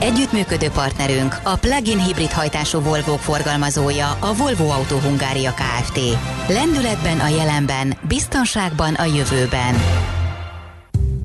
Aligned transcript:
Együttműködő 0.00 0.68
partnerünk 0.68 1.40
a 1.42 1.56
plug-in 1.56 2.04
hibrid 2.04 2.30
hajtású 2.30 2.80
Volvo 2.80 3.16
forgalmazója 3.16 4.16
a 4.20 4.34
Volvo 4.34 4.68
Auto 4.68 4.96
Hungária 4.96 5.54
Kft. 5.54 6.00
Lendületben 6.48 7.20
a 7.20 7.28
jelenben, 7.28 7.98
biztonságban 8.08 8.94
a 8.94 9.04
jövőben. 9.04 9.74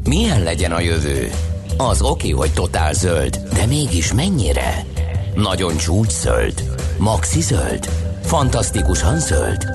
Milyen 0.04 0.44
legyen 0.44 0.72
a 0.72 0.80
jövő? 0.80 1.32
Az 1.78 2.02
oké, 2.02 2.30
hogy 2.30 2.54
totál 2.54 2.94
zöld, 2.94 3.38
de 3.54 3.66
mégis 3.66 4.14
mennyire? 4.14 4.86
Nagyon 5.36 5.78
csúcs 5.78 6.12
zöld? 6.12 6.64
Maxi 6.98 7.42
zöld? 7.42 7.90
Fantasztikusan 8.24 9.20
zöld? 9.20 9.66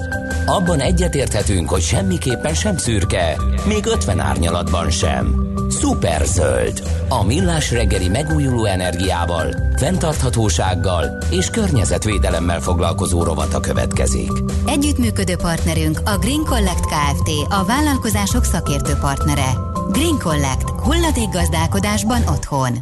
Abban 0.46 0.80
egyetérthetünk, 0.80 1.68
hogy 1.68 1.82
semmiképpen 1.82 2.54
sem 2.54 2.76
szürke, 2.76 3.36
még 3.64 3.86
50 3.86 4.20
árnyalatban 4.20 4.90
sem. 4.90 5.49
Szuper 5.70 6.26
zöld. 6.26 6.82
A 7.08 7.24
millás 7.24 7.70
reggeli 7.70 8.08
megújuló 8.08 8.64
energiával, 8.64 9.54
fenntarthatósággal 9.76 11.18
és 11.30 11.50
környezetvédelemmel 11.50 12.60
foglalkozó 12.60 13.22
rovata 13.22 13.60
következik. 13.60 14.30
Együttműködő 14.66 15.36
partnerünk 15.36 16.00
a 16.04 16.18
Green 16.18 16.44
Collect 16.44 16.84
Kft. 16.86 17.30
A 17.48 17.64
vállalkozások 17.64 18.44
szakértő 18.44 18.94
partnere. 19.00 19.50
Green 19.90 20.18
Collect. 20.18 20.70
Hulladék 20.70 21.28
gazdálkodásban 21.32 22.22
otthon. 22.28 22.78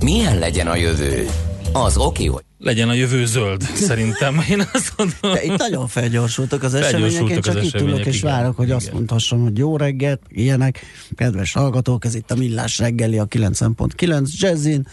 Milyen 0.00 0.38
legyen 0.38 0.66
a 0.66 0.76
jövő? 0.76 1.28
Az 1.72 1.96
oké, 1.96 2.24
hogy 2.24 2.44
legyen 2.58 2.88
a 2.88 2.92
jövő 2.92 3.26
zöld, 3.26 3.62
szerintem. 3.62 4.40
Én 4.50 4.62
azt 4.72 4.92
mondom. 4.96 5.32
De 5.32 5.42
itt 5.42 5.56
nagyon 5.56 5.88
felgyorsultak 5.88 6.62
az 6.62 6.74
események, 6.74 7.28
én 7.28 7.40
csak 7.40 7.64
itt 7.64 7.74
ülök 7.74 8.06
és 8.06 8.18
igen, 8.18 8.32
várok, 8.32 8.56
hogy 8.56 8.64
igen. 8.64 8.76
azt 8.76 8.92
mondhassam, 8.92 9.42
hogy 9.42 9.58
jó 9.58 9.76
reggelt, 9.76 10.20
ilyenek. 10.28 10.80
Kedves 11.14 11.52
hallgatók, 11.52 12.04
ez 12.04 12.14
itt 12.14 12.30
a 12.30 12.34
Millás 12.34 12.78
reggeli 12.78 13.18
a 13.18 13.26
9.9 13.26 14.30
Jazzin, 14.38 14.86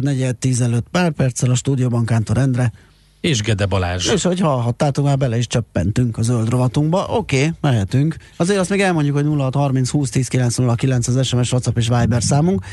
negyed 0.00 0.36
15 0.36 0.84
pár 0.90 1.12
perccel 1.12 1.50
a 1.50 1.54
stúdióban 1.54 2.04
Kántor 2.04 2.38
Endre, 2.38 2.72
és 3.20 3.40
Gede 3.40 3.66
Balázs. 3.66 4.08
És 4.08 4.22
hogy 4.22 4.40
hallhattátok, 4.40 5.04
már 5.04 5.16
bele 5.16 5.36
is 5.36 5.46
csöppentünk 5.46 6.18
a 6.18 6.22
zöld 6.22 6.48
rovatunkba. 6.48 7.06
Oké, 7.08 7.36
okay, 7.36 7.50
mehetünk. 7.60 8.16
Azért 8.36 8.58
azt 8.58 8.70
még 8.70 8.80
elmondjuk, 8.80 9.16
hogy 9.16 9.26
0630 9.26 9.90
20 9.90 10.10
10 10.10 10.28
909 10.28 11.08
az 11.08 11.26
SMS, 11.26 11.52
WhatsApp 11.52 11.76
és 11.76 11.88
Viber 11.88 12.22
számunk. 12.22 12.64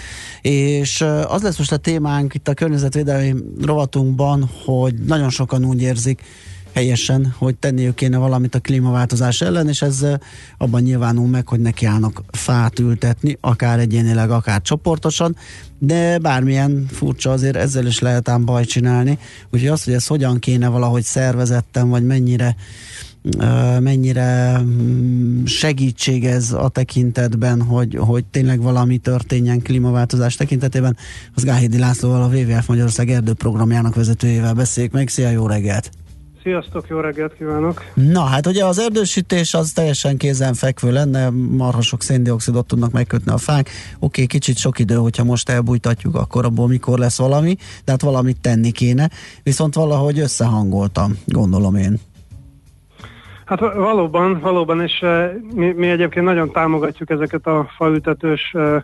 És 0.42 1.02
az 1.28 1.42
lesz 1.42 1.58
most 1.58 1.72
a 1.72 1.78
témánk 1.78 2.34
itt 2.34 2.48
a 2.48 2.53
környezetvédelmi 2.53 3.34
rovatunkban, 3.62 4.50
hogy 4.66 4.94
nagyon 4.94 5.30
sokan 5.30 5.66
úgy 5.66 5.81
érzik, 5.81 6.22
helyesen, 6.78 7.33
hogy 7.38 7.56
tenniük 7.56 7.95
kéne 7.95 8.17
valamit 8.17 8.56
a 8.56 8.59
klímaváltozás 8.59 9.42
ellen, 9.42 9.67
és 9.67 9.81
ez 9.81 10.06
abban 10.58 10.81
nyilvánul 10.81 11.28
meg, 11.28 11.47
hogy 11.47 11.59
nekiállnak 11.59 12.23
fát 12.31 12.80
ültetni, 12.80 13.38
akár 13.42 13.80
egyénileg, 13.80 14.30
akár 14.30 14.61
csoportosan, 14.61 15.36
de 15.80 16.17
bármilyen 16.17 16.86
furcsa 16.92 17.31
azért 17.31 17.56
ezzel 17.56 17.86
is 17.86 18.00
lehet 18.00 18.30
ám 18.30 18.45
baj 18.45 18.66
csinálni, 18.66 19.17
úgyhogy 19.52 19.69
az, 19.69 19.84
hogy 19.84 19.94
ez 19.94 20.08
hogyan 20.08 20.39
kéne 20.39 20.67
valahogy 20.67 21.03
szervezetten, 21.03 21.89
vagy 21.89 22.06
mennyire 22.06 22.56
mennyire 23.80 24.59
mm, 24.59 25.45
segítség 25.45 26.25
ez 26.25 26.52
a 26.52 26.69
tekintetben, 26.69 27.62
hogy, 27.62 27.95
hogy 28.00 28.25
tényleg 28.25 28.62
valami 28.62 28.97
történjen 28.97 29.62
klímaváltozás 29.62 30.35
tekintetében, 30.35 30.97
az 31.35 31.44
Gáhidi 31.44 31.78
Lászlóval 31.78 32.22
a 32.22 32.28
WWF 32.28 32.68
Magyarország 32.68 33.09
erdőprogramjának 33.09 33.96
vezetőjével 33.96 34.53
beszéljük 34.53 34.94
meg. 34.94 35.07
Szia, 35.07 35.29
jó 35.29 35.47
reggelt! 35.47 35.91
Sziasztok, 36.44 36.88
jó 36.88 37.00
reggelt 37.00 37.34
kívánok! 37.38 37.84
Na 37.94 38.24
hát 38.24 38.48
ugye 38.48 38.66
az 38.66 38.80
erdősítés 38.80 39.53
az 39.53 39.72
teljesen 39.72 40.18
kézenfekvő 40.18 40.92
lenne, 40.92 41.30
marha 41.30 41.81
sok 41.81 42.02
széndiokszidot 42.02 42.68
tudnak 42.68 42.92
megkötni 42.92 43.31
a 43.31 43.38
fák. 43.38 43.68
Oké, 43.68 43.74
okay, 44.00 44.25
kicsit 44.25 44.58
sok 44.58 44.80
idő, 44.80 44.96
hogyha 44.96 45.24
most 45.24 45.50
elbújtatjuk, 45.50 46.16
akkor 46.16 46.46
abból 46.46 46.68
mikor 46.68 47.00
lesz 47.00 47.18
valami, 47.18 47.56
de 47.86 47.92
hát 47.92 48.02
valamit 48.02 48.42
tenni 48.42 48.72
kéne, 48.72 49.09
viszont 49.44 49.76
valahogy 49.76 50.20
összehangoltam, 50.20 51.18
gondolom 51.26 51.76
én. 51.76 52.00
Hát 53.46 53.59
valóban, 53.59 54.40
valóban, 54.40 54.81
és 54.81 55.00
uh, 55.02 55.26
mi, 55.53 55.72
mi 55.72 55.90
egyébként 55.90 56.26
nagyon 56.26 56.52
támogatjuk 56.52 57.09
ezeket 57.09 57.47
a 57.47 57.70
faültetős 57.78 58.52
uh, 58.53 58.81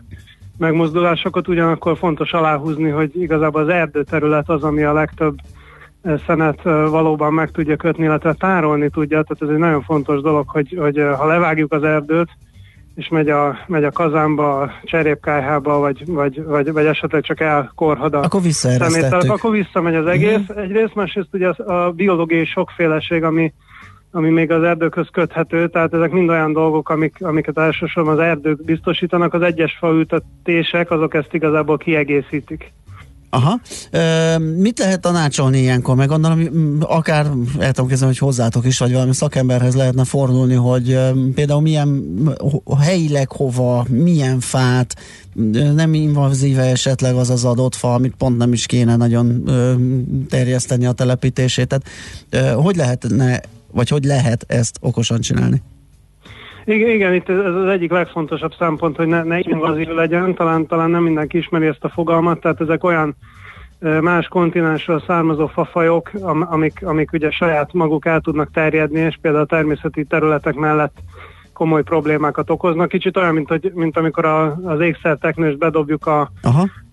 megmozdulásokat, 0.58 1.48
ugyanakkor 1.48 1.98
fontos 1.98 2.32
aláhúzni, 2.32 2.90
hogy 2.90 3.16
igazából 3.16 3.62
az 3.62 3.68
erdőterület 3.68 4.48
az, 4.48 4.62
ami 4.62 4.82
a 4.82 4.92
legtöbb 4.92 5.36
szenet 6.26 6.62
valóban 6.62 7.32
meg 7.32 7.50
tudja 7.50 7.76
kötni, 7.76 8.04
illetve 8.04 8.32
tárolni 8.32 8.90
tudja, 8.90 9.22
tehát 9.22 9.42
ez 9.42 9.48
egy 9.48 9.56
nagyon 9.56 9.82
fontos 9.82 10.20
dolog, 10.20 10.48
hogy, 10.48 10.76
hogy 10.80 11.02
ha 11.16 11.26
levágjuk 11.26 11.72
az 11.72 11.82
erdőt, 11.82 12.28
és 12.94 13.08
megy 13.08 13.28
a, 13.28 13.58
megy 13.66 13.84
a 13.84 13.90
kazánba, 13.90 14.60
a 14.60 14.72
cserépkájhába, 14.82 15.78
vagy, 15.78 16.02
vagy, 16.06 16.44
vagy, 16.44 16.72
vagy 16.72 16.86
esetleg 16.86 17.22
csak 17.22 17.40
elkorhad 17.40 18.14
a 18.14 18.22
akkor 18.22 18.40
szemét, 18.90 19.12
akkor 19.30 19.50
visszamegy 19.50 19.94
az 19.94 20.06
egész. 20.06 20.38
Uh-huh. 20.38 20.62
Egyrészt, 20.62 20.94
másrészt 20.94 21.28
ugye 21.32 21.48
a, 21.48 21.86
a 21.86 21.90
biológiai 21.90 22.44
sokféleség, 22.44 23.22
ami, 23.22 23.52
ami 24.10 24.30
még 24.30 24.50
az 24.50 24.62
erdőkhöz 24.62 25.08
köthető, 25.12 25.68
tehát 25.68 25.94
ezek 25.94 26.10
mind 26.10 26.28
olyan 26.28 26.52
dolgok, 26.52 26.88
amik, 26.88 27.16
amiket 27.20 27.58
elsősorban 27.58 28.12
az 28.12 28.24
erdők 28.24 28.64
biztosítanak, 28.64 29.34
az 29.34 29.42
egyes 29.42 29.76
faültetések, 29.78 30.90
azok 30.90 31.14
ezt 31.14 31.34
igazából 31.34 31.76
kiegészítik. 31.76 32.72
Aha. 33.34 33.60
E, 33.90 34.38
mit 34.38 34.78
lehet 34.78 35.00
tanácsolni 35.00 35.58
ilyenkor? 35.58 35.94
Meg 35.94 36.08
gondolom, 36.08 36.76
akár 36.80 37.26
el 37.58 37.72
tudom 37.72 37.88
kezdeni, 37.88 38.10
hogy 38.10 38.20
hozzátok 38.20 38.66
is, 38.66 38.78
vagy 38.78 38.92
valami 38.92 39.14
szakemberhez 39.14 39.74
lehetne 39.74 40.04
fordulni, 40.04 40.54
hogy 40.54 40.98
például 41.34 41.60
milyen 41.60 42.04
helyileg 42.80 43.32
hova, 43.32 43.86
milyen 43.88 44.40
fát, 44.40 44.94
nem 45.74 45.94
invazíve 45.94 46.62
esetleg 46.62 47.14
az 47.14 47.30
az 47.30 47.44
adott 47.44 47.74
fa, 47.74 47.94
amit 47.94 48.14
pont 48.18 48.36
nem 48.36 48.52
is 48.52 48.66
kéne 48.66 48.96
nagyon 48.96 49.50
terjeszteni 50.28 50.86
a 50.86 50.92
telepítését. 50.92 51.68
Tehát 52.30 52.56
hogy 52.56 52.76
lehetne, 52.76 53.40
vagy 53.72 53.88
hogy 53.88 54.04
lehet 54.04 54.44
ezt 54.48 54.76
okosan 54.80 55.20
csinálni? 55.20 55.62
Igen, 56.64 56.88
igen, 56.88 57.14
itt 57.14 57.28
ez 57.28 57.54
az 57.54 57.66
egyik 57.66 57.90
legfontosabb 57.90 58.54
szempont, 58.58 58.96
hogy 58.96 59.06
ne, 59.06 59.22
ne 59.22 59.38
invazív 59.38 59.88
legyen, 59.88 60.34
talán, 60.34 60.66
talán 60.66 60.90
nem 60.90 61.02
mindenki 61.02 61.38
ismeri 61.38 61.66
ezt 61.66 61.84
a 61.84 61.88
fogalmat, 61.88 62.40
tehát 62.40 62.60
ezek 62.60 62.84
olyan 62.84 63.16
más 64.00 64.26
kontinensről 64.26 65.02
származó 65.06 65.46
fafajok, 65.46 66.10
amik, 66.22 66.86
amik 66.86 67.12
ugye 67.12 67.30
saját 67.30 67.72
maguk 67.72 68.06
el 68.06 68.20
tudnak 68.20 68.50
terjedni, 68.50 69.00
és 69.00 69.18
például 69.20 69.44
a 69.44 69.46
természeti 69.46 70.04
területek 70.04 70.54
mellett 70.54 70.96
komoly 71.52 71.82
problémákat 71.82 72.50
okoznak. 72.50 72.88
Kicsit 72.88 73.16
olyan, 73.16 73.34
mint, 73.34 73.48
hogy, 73.48 73.72
mint 73.74 73.96
amikor 73.96 74.24
a, 74.24 74.56
az 74.64 74.80
ékszerteknőst 74.80 75.58
bedobjuk 75.58 76.06
a, 76.06 76.30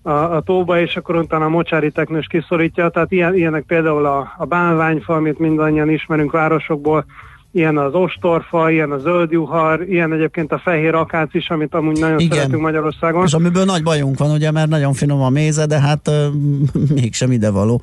a, 0.02 0.10
a 0.10 0.40
tóba, 0.40 0.80
és 0.80 0.96
akkor 0.96 1.16
utána 1.16 1.44
a 1.44 1.48
mocsári 1.48 1.90
teknős 1.90 2.26
kiszorítja. 2.26 2.88
Tehát 2.88 3.12
ilyen, 3.12 3.34
ilyenek 3.34 3.64
például 3.64 4.06
a, 4.06 4.32
a 4.36 4.44
bálványfa, 4.44 5.14
amit 5.14 5.38
mindannyian 5.38 5.90
ismerünk 5.90 6.32
városokból, 6.32 7.04
ilyen 7.52 7.78
az 7.78 7.94
ostorfa, 7.94 8.70
ilyen 8.70 8.90
a 8.90 8.98
zöldjuhar, 8.98 9.82
ilyen 9.88 10.12
egyébként 10.12 10.52
a 10.52 10.58
fehér 10.58 10.94
akác 10.94 11.34
is, 11.34 11.50
amit 11.50 11.74
amúgy 11.74 11.98
nagyon 11.98 12.18
Igen. 12.18 12.36
szeretünk 12.36 12.62
Magyarországon. 12.62 13.24
És 13.24 13.32
amiből 13.32 13.64
nagy 13.64 13.82
bajunk 13.82 14.18
van, 14.18 14.30
ugye, 14.30 14.50
mert 14.50 14.68
nagyon 14.68 14.92
finom 14.92 15.22
a 15.22 15.28
méze, 15.28 15.66
de 15.66 15.80
hát 15.80 16.08
uh, 16.08 16.14
mégsem 17.00 17.32
idevaló. 17.32 17.82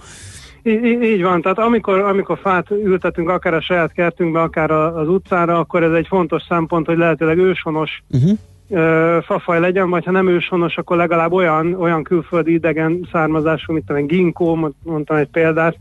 Így, 0.63 1.01
így 1.03 1.21
van, 1.21 1.41
tehát 1.41 1.59
amikor, 1.59 1.99
amikor 1.99 2.39
fát 2.41 2.71
ültetünk 2.71 3.29
akár 3.29 3.53
a 3.53 3.61
saját 3.61 3.91
kertünkbe, 3.91 4.41
akár 4.41 4.71
az 4.71 5.07
utcára, 5.07 5.59
akkor 5.59 5.83
ez 5.83 5.91
egy 5.91 6.07
fontos 6.07 6.43
szempont, 6.47 6.85
hogy 6.85 6.97
lehetőleg 6.97 7.37
őshonos 7.37 8.03
uh-huh. 8.09 9.23
fafaj 9.23 9.59
legyen, 9.59 9.89
vagy 9.89 10.05
ha 10.05 10.11
nem 10.11 10.27
őshonos, 10.27 10.77
akkor 10.77 10.97
legalább 10.97 11.31
olyan, 11.31 11.73
olyan 11.73 12.03
külföldi 12.03 12.53
idegen 12.53 13.07
származású, 13.11 13.73
mint 13.73 13.89
a 13.89 13.93
ginkó, 13.93 14.73
mondtam 14.83 15.17
egy 15.17 15.29
példát, 15.29 15.75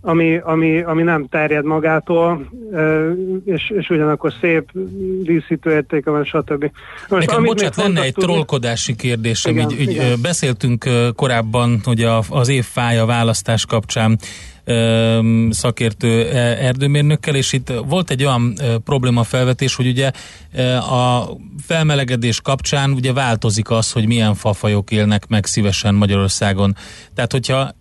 ami, 0.00 0.36
ami, 0.36 0.82
ami 0.82 1.02
nem 1.02 1.26
terjed 1.28 1.64
magától, 1.64 2.50
és, 3.44 3.70
és 3.78 3.90
ugyanakkor 3.90 4.32
szép 4.40 4.70
díszítő 5.22 5.70
értéke 5.70 6.10
van, 6.10 6.24
stb. 6.24 6.70
Most, 7.08 7.26
Nekem, 7.26 7.44
bocsánat, 7.44 7.76
lenne 7.76 8.02
egy 8.02 8.12
tudni... 8.12 8.32
trollkodási 8.32 8.96
kérdésem. 8.96 9.52
Igen, 9.52 9.70
így, 9.70 9.80
igen. 9.80 10.10
Így, 10.10 10.20
beszéltünk 10.20 10.84
korábban, 11.14 11.80
hogy 11.84 12.02
a, 12.02 12.22
az 12.28 12.48
év 12.48 12.64
fája 12.64 13.06
választás 13.06 13.66
kapcsán 13.66 14.18
szakértő 15.50 16.28
erdőmérnökkel, 16.58 17.34
és 17.34 17.52
itt 17.52 17.72
volt 17.86 18.10
egy 18.10 18.24
olyan 18.24 18.54
probléma 18.84 19.22
felvetés, 19.22 19.74
hogy 19.74 19.86
ugye 19.86 20.10
a 20.78 21.28
felmelegedés 21.66 22.40
kapcsán 22.40 22.90
ugye 22.90 23.12
változik 23.12 23.70
az, 23.70 23.92
hogy 23.92 24.06
milyen 24.06 24.34
fafajok 24.34 24.90
élnek 24.90 25.26
meg 25.26 25.46
szívesen 25.46 25.94
Magyarországon. 25.94 26.76
Tehát 27.14 27.32
hogyha, 27.32 27.74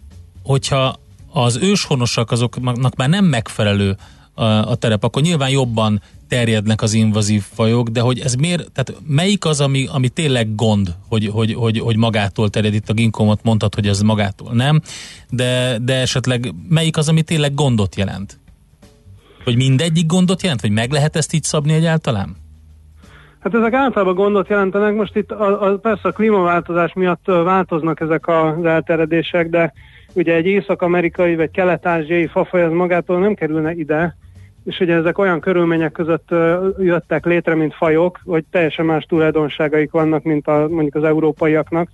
hogyha 0.44 1.00
az 1.44 1.58
őshonosak 1.62 2.32
azoknak 2.32 2.96
már 2.96 3.10
nem 3.10 3.26
megfelelő 3.26 3.96
a, 4.34 4.44
a 4.44 4.76
terep, 4.76 5.04
akkor 5.04 5.22
nyilván 5.22 5.50
jobban 5.50 6.02
terjednek 6.28 6.82
az 6.82 6.94
invazív 6.94 7.44
fajok, 7.54 7.90
de 7.90 8.02
hogy 8.02 8.20
ez 8.20 8.34
miért, 8.34 8.72
tehát 8.72 9.02
melyik 9.08 9.46
az, 9.46 9.62
ami, 9.62 9.88
ami 9.92 10.10
tényleg 10.10 10.56
gond, 10.56 10.96
hogy, 11.10 11.30
hogy, 11.34 11.54
hogy, 11.54 11.80
hogy 11.80 11.98
magától 11.98 12.50
terjed, 12.50 12.74
itt 12.74 12.90
a 12.90 12.94
ginkomot 12.94 13.40
mondtad, 13.44 13.76
hogy 13.76 13.88
ez 13.88 14.02
magától 14.02 14.54
nem, 14.54 14.82
de, 15.30 15.78
de 15.82 15.94
esetleg 15.94 16.54
melyik 16.70 16.98
az, 16.98 17.10
ami 17.10 17.22
tényleg 17.22 17.54
gondot 17.54 17.96
jelent? 17.96 18.40
Hogy 19.44 19.56
mindegyik 19.56 20.06
gondot 20.06 20.42
jelent, 20.42 20.62
vagy 20.62 20.72
meg 20.72 20.92
lehet 20.92 21.16
ezt 21.16 21.34
így 21.34 21.44
szabni 21.44 21.74
egyáltalán? 21.74 22.36
Hát 23.40 23.54
ezek 23.54 23.74
általában 23.74 24.16
gondot 24.16 24.50
jelentenek. 24.50 24.96
Most 24.96 25.16
itt 25.16 25.32
a, 25.32 25.64
a, 25.64 25.78
persze 25.78 26.08
a 26.08 26.12
klímaváltozás 26.12 26.94
miatt 26.94 27.26
változnak 27.26 28.00
ezek 28.00 28.28
az 28.28 28.66
elteredések, 28.66 29.50
de 29.50 29.74
ugye 30.18 30.34
egy 30.34 30.46
észak-amerikai 30.46 31.36
vagy 31.36 31.52
kelet-ázsiai 31.52 32.28
fafaj 32.28 32.64
az 32.64 32.72
magától 32.72 33.20
nem 33.20 33.34
kerülne 33.34 33.74
ide, 33.74 34.16
és 34.66 34.80
ugye 34.80 34.96
ezek 34.96 35.18
olyan 35.18 35.40
körülmények 35.40 35.92
között 35.92 36.30
jöttek 36.80 37.26
létre, 37.26 37.56
mint 37.56 37.74
fajok, 37.74 38.20
hogy 38.26 38.44
teljesen 38.52 38.86
más 38.86 39.06
tulajdonságaik 39.06 39.92
vannak, 39.92 40.24
mint 40.24 40.48
a, 40.48 40.68
mondjuk 40.70 40.96
az 40.96 41.04
európaiaknak. 41.04 41.90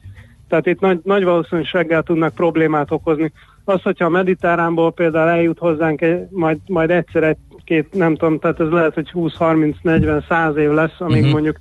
Tehát 0.48 0.66
itt 0.66 0.80
nagy, 0.80 1.00
nagy 1.04 1.24
valószínűséggel 1.24 2.04
tudnak 2.04 2.36
problémát 2.36 2.92
okozni. 2.92 3.31
Az, 3.64 3.81
hogyha 3.81 4.06
a 4.06 4.10
mediterránból 4.10 4.92
például 4.92 5.30
eljut 5.30 5.60
hozzánk 5.60 6.02
egy, 6.02 6.28
majd, 6.30 6.58
majd 6.68 6.90
egyszer 6.90 7.24
egy-két, 7.24 7.94
nem 7.94 8.16
tudom, 8.16 8.40
tehát 8.40 8.60
ez 8.60 8.70
lehet, 8.70 8.94
hogy 8.94 9.12
20-30-40-100 9.14 10.56
év 10.56 10.70
lesz, 10.70 11.00
amíg 11.00 11.18
uh-huh. 11.18 11.31
mondjuk 11.31 11.58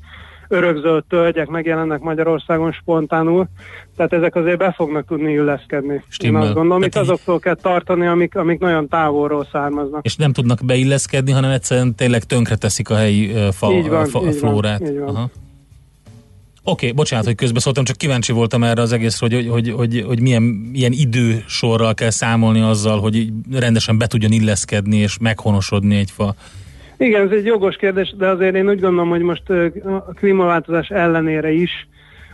örökzöld 0.53 1.05
tölgyek 1.09 1.49
megjelennek 1.49 2.01
Magyarországon 2.01 2.73
spontánul, 2.73 3.47
tehát 3.97 4.13
ezek 4.13 4.35
azért 4.35 4.59
be 4.59 4.73
fognak 4.73 5.07
tudni 5.07 5.33
illeszkedni. 5.33 6.03
Stimmel. 6.09 6.41
Én 6.41 6.47
azt 6.47 6.57
gondolom, 6.57 6.83
itt 6.83 6.97
azoktól 6.97 7.39
kell 7.39 7.55
tartani, 7.55 8.07
amik, 8.07 8.37
amik 8.37 8.59
nagyon 8.59 8.89
távolról 8.89 9.47
származnak. 9.53 10.05
És 10.05 10.17
nem 10.17 10.33
tudnak 10.33 10.65
beilleszkedni, 10.65 11.33
hanem 11.33 11.51
egyszerűen 11.51 11.95
tényleg 11.95 12.25
tönkreteszik 12.25 12.91
a 12.91 12.95
helyi 12.95 13.33
uh, 13.33 13.49
fa, 13.49 13.73
így 13.73 13.89
van, 13.89 14.07
fa, 14.07 14.23
így 14.27 14.37
flórát. 14.37 14.79
Van, 14.79 14.91
így 14.91 14.99
van. 14.99 15.09
Aha. 15.09 15.31
Oké, 16.65 16.85
okay, 16.85 16.97
bocsánat, 16.97 17.25
hogy 17.25 17.35
közbeszóltam, 17.35 17.85
csak 17.85 17.97
kíváncsi 17.97 18.33
voltam 18.33 18.63
erre 18.63 18.83
az 18.83 18.93
egészre, 18.93 19.27
hogy, 19.37 19.49
hogy, 19.49 19.71
hogy, 19.71 20.05
hogy 20.07 20.21
milyen, 20.21 20.43
milyen 20.43 20.93
idősorral 20.93 21.95
kell 21.95 22.11
számolni 22.11 22.61
azzal, 22.61 23.01
hogy 23.01 23.33
rendesen 23.53 23.99
be 23.99 24.07
tudjon 24.07 24.33
illeszkedni 24.33 24.97
és 24.97 25.19
meghonosodni 25.19 25.97
egy 25.97 26.11
fa. 26.11 26.35
Igen, 27.03 27.23
ez 27.23 27.31
egy 27.31 27.45
jogos 27.45 27.77
kérdés, 27.77 28.15
de 28.19 28.29
azért 28.29 28.55
én 28.55 28.69
úgy 28.69 28.81
gondolom, 28.81 29.09
hogy 29.09 29.23
most 29.23 29.51
a 29.85 30.13
klímaváltozás 30.15 30.89
ellenére 30.89 31.51
is 31.51 31.89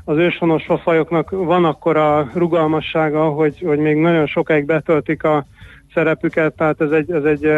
az 0.04 0.16
őshonos 0.16 0.64
fafajoknak 0.64 1.30
van 1.30 1.64
akkor 1.64 1.96
a 1.96 2.30
rugalmassága, 2.34 3.28
hogy, 3.28 3.62
hogy 3.66 3.78
még 3.78 3.96
nagyon 3.96 4.26
sokáig 4.26 4.64
betöltik 4.64 5.24
a 5.24 5.46
szerepüket, 5.94 6.56
tehát 6.56 6.80
ez 6.80 6.90
egy, 6.90 7.10
ez 7.10 7.24
egy 7.24 7.52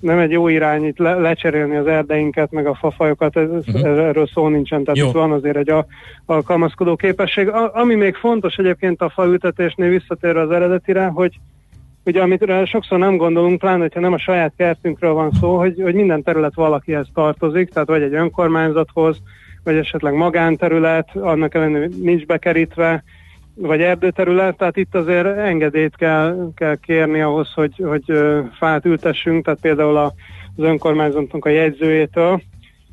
nem 0.00 0.18
egy 0.18 0.30
jó 0.30 0.48
irány 0.48 0.84
itt 0.84 0.98
le, 0.98 1.14
lecserélni 1.14 1.76
az 1.76 1.86
erdeinket, 1.86 2.50
meg 2.50 2.66
a 2.66 2.74
fafajokat, 2.74 3.36
ez, 3.36 3.48
uh-huh. 3.48 3.86
erről 3.86 4.26
szó 4.26 4.48
nincsen, 4.48 4.84
tehát 4.84 5.00
jó. 5.00 5.06
itt 5.06 5.12
van 5.12 5.32
azért 5.32 5.56
egy 5.56 5.70
a, 5.70 5.86
alkalmazkodó 6.26 6.96
képesség. 6.96 7.48
A, 7.48 7.70
ami 7.74 7.94
még 7.94 8.14
fontos 8.14 8.56
egyébként 8.56 9.02
a 9.02 9.08
faültetésnél 9.08 9.88
visszatérve 9.88 10.40
az 10.40 10.50
eredetire, 10.50 11.06
hogy 11.06 11.38
ugye 12.04 12.22
amit 12.22 12.66
sokszor 12.66 12.98
nem 12.98 13.16
gondolunk, 13.16 13.58
pláne, 13.58 13.80
hogyha 13.80 14.00
nem 14.00 14.12
a 14.12 14.18
saját 14.18 14.52
kertünkről 14.56 15.12
van 15.12 15.30
szó, 15.40 15.58
hogy, 15.58 15.80
hogy 15.82 15.94
minden 15.94 16.22
terület 16.22 16.54
valakihez 16.54 17.06
tartozik, 17.14 17.70
tehát 17.70 17.88
vagy 17.88 18.02
egy 18.02 18.14
önkormányzathoz, 18.14 19.16
vagy 19.64 19.76
esetleg 19.76 20.14
magánterület, 20.14 21.16
annak 21.16 21.54
ellenére 21.54 21.88
nincs 22.02 22.26
bekerítve, 22.26 23.04
vagy 23.54 23.80
erdőterület, 23.80 24.56
tehát 24.56 24.76
itt 24.76 24.94
azért 24.94 25.26
engedélyt 25.26 25.96
kell, 25.96 26.50
kell 26.54 26.76
kérni 26.76 27.20
ahhoz, 27.20 27.52
hogy, 27.52 27.82
hogy 27.86 28.04
fát 28.58 28.84
ültessünk, 28.84 29.44
tehát 29.44 29.60
például 29.60 29.96
az 29.96 30.12
önkormányzatunk 30.56 31.44
a 31.44 31.48
jegyzőjétől, 31.48 32.42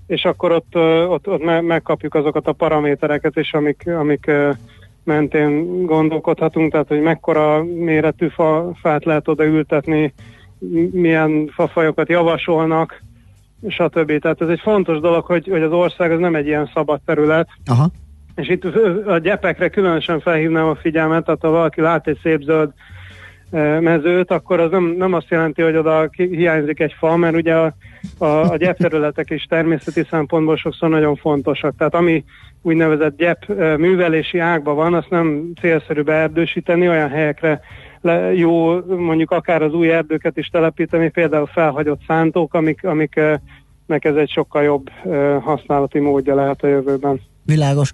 és 0.07 0.25
akkor 0.25 0.51
ott, 0.51 0.75
ott, 1.09 1.27
ott 1.27 1.61
megkapjuk 1.61 2.15
azokat 2.15 2.47
a 2.47 2.51
paramétereket 2.51 3.35
is, 3.35 3.53
amik, 3.53 3.87
amik 3.87 4.31
mentén 5.03 5.85
gondolkodhatunk, 5.85 6.71
tehát 6.71 6.87
hogy 6.87 7.01
mekkora 7.01 7.63
méretű 7.63 8.27
fa, 8.27 8.71
fát 8.81 9.05
lehet 9.05 9.27
oda 9.27 9.45
ültetni, 9.45 10.13
milyen 10.91 11.51
fafajokat 11.53 12.09
javasolnak, 12.09 13.03
stb. 13.67 14.19
Tehát 14.19 14.41
ez 14.41 14.47
egy 14.47 14.59
fontos 14.59 14.99
dolog, 14.99 15.25
hogy, 15.25 15.47
hogy 15.47 15.61
az 15.61 15.71
ország 15.71 16.11
az 16.11 16.19
nem 16.19 16.35
egy 16.35 16.47
ilyen 16.47 16.69
szabad 16.73 17.01
terület. 17.05 17.47
Aha. 17.65 17.89
És 18.35 18.49
itt 18.49 18.65
a 19.05 19.17
gyepekre 19.17 19.69
különösen 19.69 20.19
felhívnám 20.19 20.67
a 20.67 20.75
figyelmet, 20.75 21.25
tehát 21.25 21.41
ha 21.41 21.49
valaki 21.49 21.81
lát 21.81 22.07
egy 22.07 22.19
szép 22.21 22.41
zöld 22.41 22.71
mezőt, 23.79 24.31
akkor 24.31 24.59
az 24.59 24.71
nem, 24.71 24.83
nem 24.97 25.13
azt 25.13 25.29
jelenti, 25.29 25.61
hogy 25.61 25.75
oda 25.75 26.09
hiányzik 26.11 26.79
egy 26.79 26.95
fa, 26.97 27.15
mert 27.15 27.35
ugye 27.35 27.55
a, 27.55 27.73
a, 28.17 28.25
a 28.25 28.55
gyepterületek 28.57 29.29
is 29.29 29.43
természeti 29.43 30.03
szempontból 30.09 30.57
sokszor 30.57 30.89
nagyon 30.89 31.15
fontosak. 31.15 31.75
Tehát 31.77 31.95
ami 31.95 32.23
úgynevezett 32.61 33.17
gyep 33.17 33.45
művelési 33.77 34.39
ágban 34.39 34.75
van, 34.75 34.93
azt 34.93 35.09
nem 35.09 35.51
célszerű 35.59 36.01
beerdősíteni, 36.01 36.89
olyan 36.89 37.09
helyekre 37.09 37.61
le, 38.01 38.33
jó 38.33 38.79
mondjuk 38.85 39.31
akár 39.31 39.61
az 39.61 39.73
új 39.73 39.91
erdőket 39.91 40.37
is 40.37 40.47
telepíteni, 40.47 41.09
például 41.09 41.45
felhagyott 41.45 42.01
szántók, 42.07 42.53
amik, 42.53 42.83
amiknek 42.85 44.05
ez 44.05 44.15
egy 44.15 44.29
sokkal 44.29 44.63
jobb 44.63 44.89
használati 45.41 45.99
módja 45.99 46.35
lehet 46.35 46.63
a 46.63 46.67
jövőben. 46.67 47.21
Világos. 47.45 47.91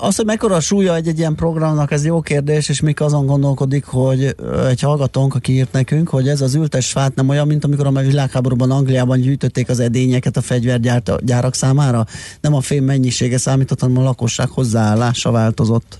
Az, 0.00 0.16
hogy 0.16 0.24
mekkora 0.24 0.54
a 0.54 0.60
súlya 0.60 0.94
egy, 0.94 1.08
egy 1.08 1.18
ilyen 1.18 1.34
programnak, 1.34 1.90
ez 1.90 2.04
jó 2.04 2.20
kérdés, 2.20 2.68
és 2.68 2.80
mik 2.80 3.00
azon 3.00 3.26
gondolkodik, 3.26 3.84
hogy 3.84 4.34
egy 4.68 4.80
hallgatónk, 4.80 5.34
aki 5.34 5.52
írt 5.52 5.72
nekünk, 5.72 6.08
hogy 6.08 6.28
ez 6.28 6.40
az 6.40 6.54
ültes 6.54 6.90
fát 6.90 7.14
nem 7.14 7.28
olyan, 7.28 7.46
mint 7.46 7.64
amikor 7.64 7.86
a 7.86 7.90
világháborúban 7.92 8.70
Angliában 8.70 9.20
gyűjtötték 9.20 9.68
az 9.68 9.80
edényeket 9.80 10.36
a 10.36 10.40
fegyvergyárak 10.40 11.54
számára. 11.54 12.06
Nem 12.40 12.54
a 12.54 12.60
fém 12.60 12.84
mennyisége 12.84 13.38
számított, 13.38 13.80
hanem 13.80 13.98
a 13.98 14.02
lakosság 14.02 14.48
hozzáállása 14.48 15.30
változott. 15.30 15.98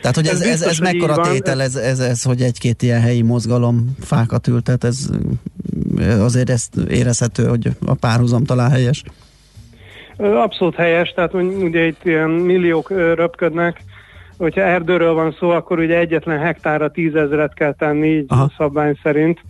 Tehát, 0.00 0.16
hogy 0.16 0.26
ez, 0.26 0.40
ez, 0.40 0.62
ez, 0.62 0.68
ez 0.68 0.78
mekkora 0.78 1.28
tétel, 1.30 1.62
ez, 1.62 1.74
ez, 1.74 1.98
ez, 1.98 2.22
hogy 2.22 2.42
egy-két 2.42 2.82
ilyen 2.82 3.00
helyi 3.00 3.22
mozgalom 3.22 3.96
fákat 4.00 4.46
ültet, 4.46 4.84
ez 4.84 4.98
azért 6.18 6.50
ezt 6.50 6.76
érezhető, 6.76 7.46
hogy 7.46 7.76
a 7.86 7.94
párhuzam 7.94 8.44
talán 8.44 8.70
helyes. 8.70 9.02
Abszolút 10.16 10.74
helyes, 10.74 11.12
tehát 11.12 11.34
ugye 11.34 11.86
itt 11.86 12.04
ilyen 12.04 12.30
milliók 12.30 12.90
röpködnek, 12.90 13.80
hogyha 14.38 14.60
erdőről 14.60 15.14
van 15.14 15.36
szó, 15.38 15.50
akkor 15.50 15.78
ugye 15.78 15.98
egyetlen 15.98 16.38
hektára 16.38 16.90
tízezeret 16.90 17.54
kell 17.54 17.72
tenni, 17.72 18.08
így 18.08 18.26
Aha. 18.28 18.50
szabvány 18.56 18.98
szerint. 19.02 19.40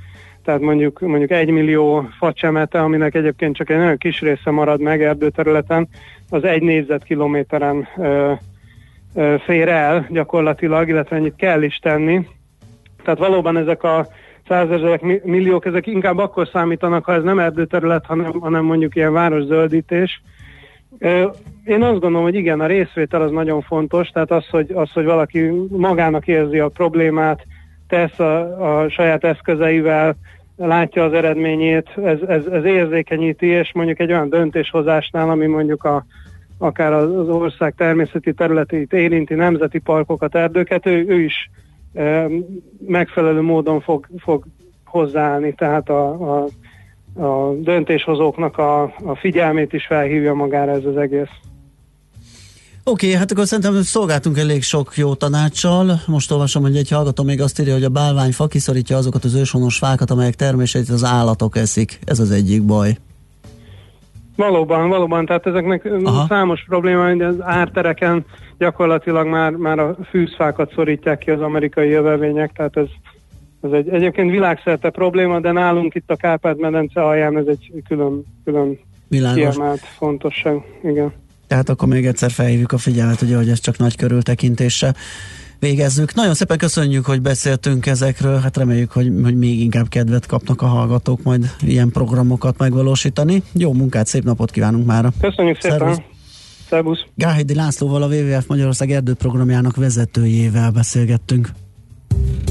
Tehát 0.44 0.60
mondjuk, 0.60 1.00
mondjuk 1.00 1.30
egy 1.30 1.50
millió 1.50 2.08
facsemete, 2.18 2.82
aminek 2.82 3.14
egyébként 3.14 3.56
csak 3.56 3.70
egy 3.70 3.76
nagyon 3.76 3.96
kis 3.96 4.20
része 4.20 4.50
marad 4.50 4.80
meg 4.80 5.02
erdőterületen, 5.02 5.88
az 6.30 6.44
egy 6.44 6.62
négyzetkilométeren 6.62 7.88
ö, 7.96 8.32
ö, 9.14 9.34
fér 9.44 9.68
el 9.68 10.06
gyakorlatilag, 10.10 10.88
illetve 10.88 11.16
ennyit 11.16 11.36
kell 11.36 11.62
is 11.62 11.78
tenni. 11.78 12.26
Tehát 13.04 13.18
valóban 13.18 13.56
ezek 13.56 13.82
a 13.82 14.06
százezerek, 14.48 15.24
milliók, 15.24 15.66
ezek 15.66 15.86
inkább 15.86 16.18
akkor 16.18 16.48
számítanak, 16.52 17.04
ha 17.04 17.14
ez 17.14 17.22
nem 17.22 17.38
erdőterület, 17.38 18.06
hanem, 18.06 18.32
hanem 18.40 18.64
mondjuk 18.64 18.96
ilyen 18.96 19.12
városzöldítés, 19.12 20.22
én 21.64 21.82
azt 21.82 22.00
gondolom, 22.00 22.22
hogy 22.22 22.34
igen, 22.34 22.60
a 22.60 22.66
részvétel 22.66 23.22
az 23.22 23.30
nagyon 23.30 23.60
fontos, 23.60 24.08
tehát 24.08 24.30
az, 24.30 24.46
hogy, 24.48 24.70
az, 24.74 24.90
hogy 24.90 25.04
valaki 25.04 25.50
magának 25.68 26.26
érzi 26.26 26.58
a 26.58 26.68
problémát, 26.68 27.46
tesz 27.88 28.18
a, 28.18 28.82
a 28.82 28.88
saját 28.88 29.24
eszközeivel, 29.24 30.16
látja 30.56 31.04
az 31.04 31.12
eredményét, 31.12 31.88
ez, 32.04 32.20
ez, 32.20 32.46
ez 32.46 32.64
érzékenyíti, 32.64 33.46
és 33.46 33.72
mondjuk 33.74 34.00
egy 34.00 34.10
olyan 34.10 34.28
döntéshozásnál, 34.28 35.30
ami 35.30 35.46
mondjuk 35.46 35.84
a, 35.84 36.04
akár 36.58 36.92
az 36.92 37.28
ország 37.28 37.74
természeti 37.76 38.32
területét 38.32 38.92
érinti, 38.92 39.34
nemzeti 39.34 39.78
parkokat, 39.78 40.34
erdőket, 40.34 40.86
ő, 40.86 41.04
ő 41.08 41.20
is 41.20 41.50
e, 41.94 42.26
megfelelő 42.86 43.40
módon 43.40 43.80
fog, 43.80 44.06
fog 44.18 44.44
hozzáállni, 44.84 45.54
tehát 45.54 45.88
a, 45.88 46.08
a 46.38 46.46
a 47.16 47.52
döntéshozóknak 47.58 48.58
a, 48.58 48.82
a 48.82 49.16
figyelmét 49.20 49.72
is 49.72 49.86
felhívja 49.86 50.34
magára 50.34 50.70
ez 50.70 50.84
az 50.84 50.96
egész. 50.96 51.30
Oké, 52.86 53.06
okay, 53.06 53.18
hát 53.18 53.30
akkor 53.30 53.46
szerintem 53.46 53.82
szolgáltunk 53.82 54.38
elég 54.38 54.62
sok 54.62 54.96
jó 54.96 55.14
tanácssal. 55.14 56.00
Most 56.06 56.30
olvasom, 56.30 56.62
hogy 56.62 56.76
egy 56.76 56.90
hallgató 56.90 57.24
még 57.24 57.40
azt 57.40 57.60
írja, 57.60 57.72
hogy 57.72 57.84
a 57.84 57.88
bálványfa 57.88 58.46
kiszorítja 58.46 58.96
azokat 58.96 59.24
az 59.24 59.34
őshonos 59.34 59.78
fákat, 59.78 60.10
amelyek 60.10 60.34
termését 60.34 60.88
az 60.88 61.04
állatok 61.04 61.56
eszik. 61.56 61.98
Ez 62.04 62.18
az 62.18 62.30
egyik 62.30 62.62
baj. 62.62 62.96
Valóban, 64.36 64.88
valóban, 64.88 65.26
tehát 65.26 65.46
ezeknek 65.46 65.88
Aha. 66.04 66.26
számos 66.28 66.64
probléma, 66.68 67.08
hogy 67.08 67.20
az 67.20 67.36
ártereken 67.40 68.24
gyakorlatilag 68.58 69.26
már, 69.26 69.52
már 69.52 69.78
a 69.78 69.96
fűzfákat 70.10 70.72
szorítják 70.74 71.18
ki 71.18 71.30
az 71.30 71.40
amerikai 71.40 71.88
jövevények, 71.88 72.52
tehát 72.52 72.76
ez 72.76 72.88
ez 73.64 73.72
egy 73.72 73.88
egyébként 73.88 74.30
világszerte 74.30 74.90
probléma, 74.90 75.40
de 75.40 75.52
nálunk 75.52 75.94
itt 75.94 76.10
a 76.10 76.16
Kárpát-medence 76.16 77.02
alján 77.02 77.36
ez 77.36 77.46
egy 77.46 77.72
külön, 77.88 78.24
külön 78.44 78.78
kiemelt 79.08 79.80
fontosság. 79.80 80.56
Igen. 80.82 81.12
Tehát 81.46 81.68
akkor 81.68 81.88
még 81.88 82.06
egyszer 82.06 82.30
felhívjuk 82.30 82.72
a 82.72 82.78
figyelmet, 82.78 83.22
ugye, 83.22 83.36
hogy 83.36 83.48
ez 83.48 83.60
csak 83.60 83.78
nagy 83.78 83.96
körültekintése 83.96 84.94
végezzük. 85.58 86.14
Nagyon 86.14 86.34
szépen 86.34 86.58
köszönjük, 86.58 87.04
hogy 87.04 87.20
beszéltünk 87.22 87.86
ezekről, 87.86 88.38
hát 88.38 88.56
reméljük, 88.56 88.92
hogy, 88.92 89.12
hogy 89.22 89.36
még 89.36 89.60
inkább 89.60 89.88
kedvet 89.88 90.26
kapnak 90.26 90.62
a 90.62 90.66
hallgatók 90.66 91.22
majd 91.22 91.44
ilyen 91.60 91.90
programokat 91.90 92.58
megvalósítani. 92.58 93.42
Jó 93.52 93.72
munkát, 93.72 94.06
szép 94.06 94.24
napot 94.24 94.50
kívánunk 94.50 94.86
már. 94.86 95.04
Köszönjük 95.20 95.60
szépen! 95.60 95.78
Szervusz. 95.78 95.98
Szervusz. 96.68 97.04
Gáhidi 97.14 97.54
Lászlóval 97.54 98.02
a 98.02 98.06
WWF 98.06 98.46
Magyarország 98.46 98.90
erdőprogramjának 98.90 99.76
vezetőjével 99.76 100.70
beszélgettünk. 100.70 101.48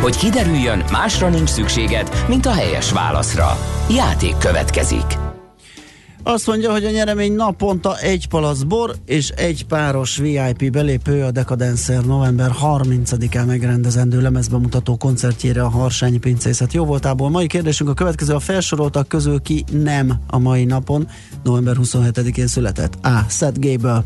Hogy 0.00 0.16
kiderüljön, 0.16 0.84
másra 0.92 1.28
nincs 1.28 1.48
szükséged, 1.48 2.24
mint 2.28 2.46
a 2.46 2.52
helyes 2.52 2.92
válaszra. 2.92 3.58
Játék 3.90 4.38
következik. 4.38 5.18
Azt 6.22 6.46
mondja, 6.46 6.72
hogy 6.72 6.84
a 6.84 6.90
nyeremény 6.90 7.32
naponta 7.32 7.98
egy 7.98 8.28
palac 8.28 8.62
bor 8.62 8.94
és 9.06 9.28
egy 9.28 9.66
páros 9.66 10.16
VIP 10.16 10.70
belépő 10.72 11.22
a 11.22 11.30
Decadencer 11.30 12.04
november 12.04 12.50
30-án 12.62 13.46
megrendezendő 13.46 14.20
lemezbemutató 14.20 14.96
koncertjére 14.96 15.62
a 15.62 15.68
Harsányi 15.68 16.18
Pincészet 16.18 16.72
jó 16.72 16.84
voltából. 16.84 17.30
Mai 17.30 17.46
kérdésünk 17.46 17.90
a 17.90 17.94
következő, 17.94 18.34
a 18.34 18.40
felsoroltak 18.40 19.08
közül 19.08 19.40
ki 19.40 19.64
nem 19.72 20.12
a 20.26 20.38
mai 20.38 20.64
napon, 20.64 21.08
november 21.42 21.76
27-én 21.82 22.46
született. 22.46 23.04
A. 23.04 23.24
Seth 23.28 23.58
Gable, 23.58 24.04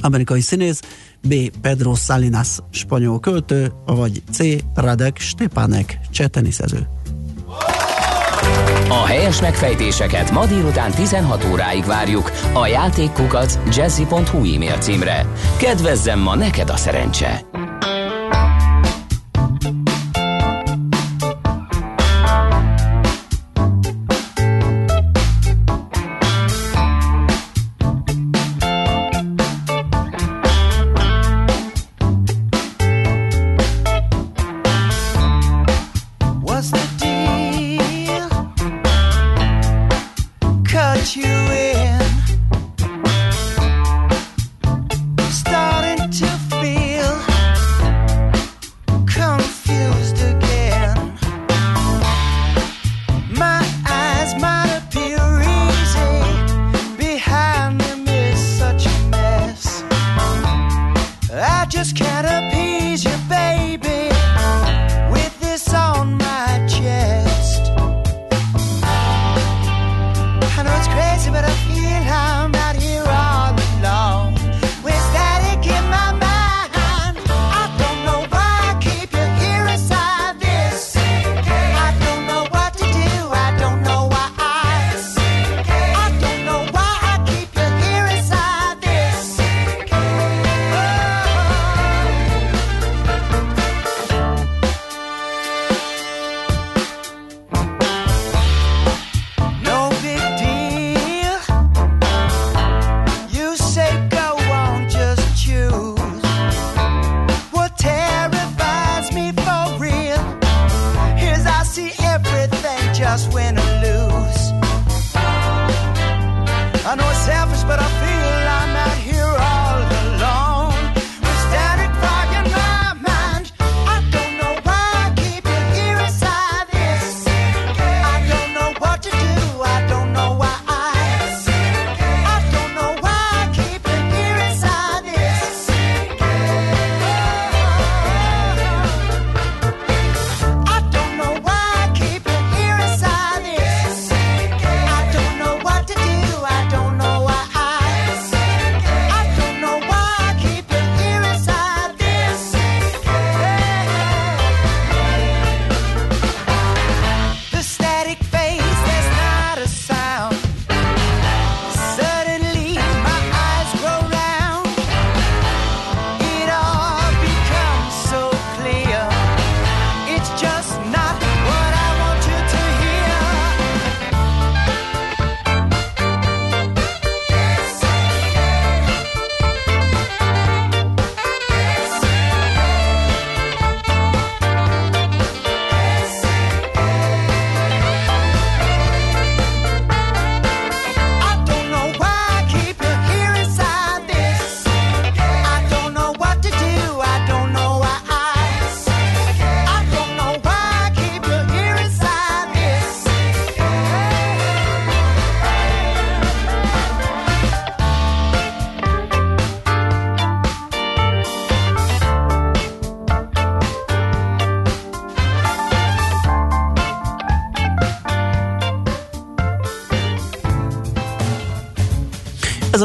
amerikai 0.00 0.40
színész, 0.40 0.80
B. 1.22 1.34
Pedro 1.60 1.94
Salinas, 1.94 2.58
spanyol 2.70 3.20
költő, 3.20 3.72
vagy 3.86 4.22
C. 4.32 4.38
Radek 4.74 5.18
Stepanek, 5.18 5.98
cseh 6.10 6.26
teniszező. 6.26 6.88
A 8.88 9.06
helyes 9.06 9.40
megfejtéseket 9.40 10.30
ma 10.30 10.46
délután 10.46 10.90
16 10.90 11.46
óráig 11.50 11.84
várjuk 11.84 12.30
a 12.52 12.66
játékkukac 12.66 13.58
jazzy.hu 13.76 14.54
e-mail 14.54 14.78
címre. 14.78 15.26
Kedvezzem 15.58 16.18
ma 16.18 16.34
neked 16.34 16.70
a 16.70 16.76
szerencse! 16.76 17.59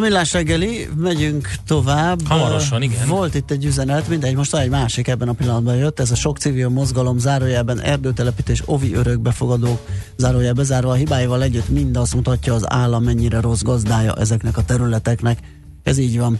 Millás 0.06 0.34
reggeli, 0.34 0.88
megyünk 0.98 1.52
tovább. 1.68 2.28
Hamarosan, 2.28 2.82
igen. 2.82 3.08
Volt 3.08 3.36
itt 3.36 3.52
egy 3.52 3.66
üzenet, 3.66 4.08
mindegy, 4.08 4.36
most 4.36 4.56
egy 4.56 4.70
másik 4.70 5.08
ebben 5.08 5.28
a 5.28 5.34
pillanatban 5.34 5.76
jött. 5.76 6.00
Ez 6.00 6.12
a 6.12 6.16
sok 6.16 6.38
civil 6.38 6.70
mozgalom 6.70 7.18
zárójelben 7.18 7.82
erdőtelepítés 7.82 8.62
ovi 8.66 8.94
örökbefogadó 8.94 9.80
zárójelbe 10.16 10.64
zárva 10.64 10.92
a 10.92 10.94
hibáival 10.94 11.44
együtt 11.44 11.70
mind 11.70 11.98
azt 11.98 12.16
mutatja 12.16 12.54
az 12.54 12.72
állam 12.72 13.04
mennyire 13.04 13.40
rossz 13.40 13.62
gazdája 13.62 14.16
ezeknek 14.16 14.58
a 14.58 14.64
területeknek. 14.64 15.40
Ez 15.84 15.98
így 15.98 16.20
van. 16.20 16.40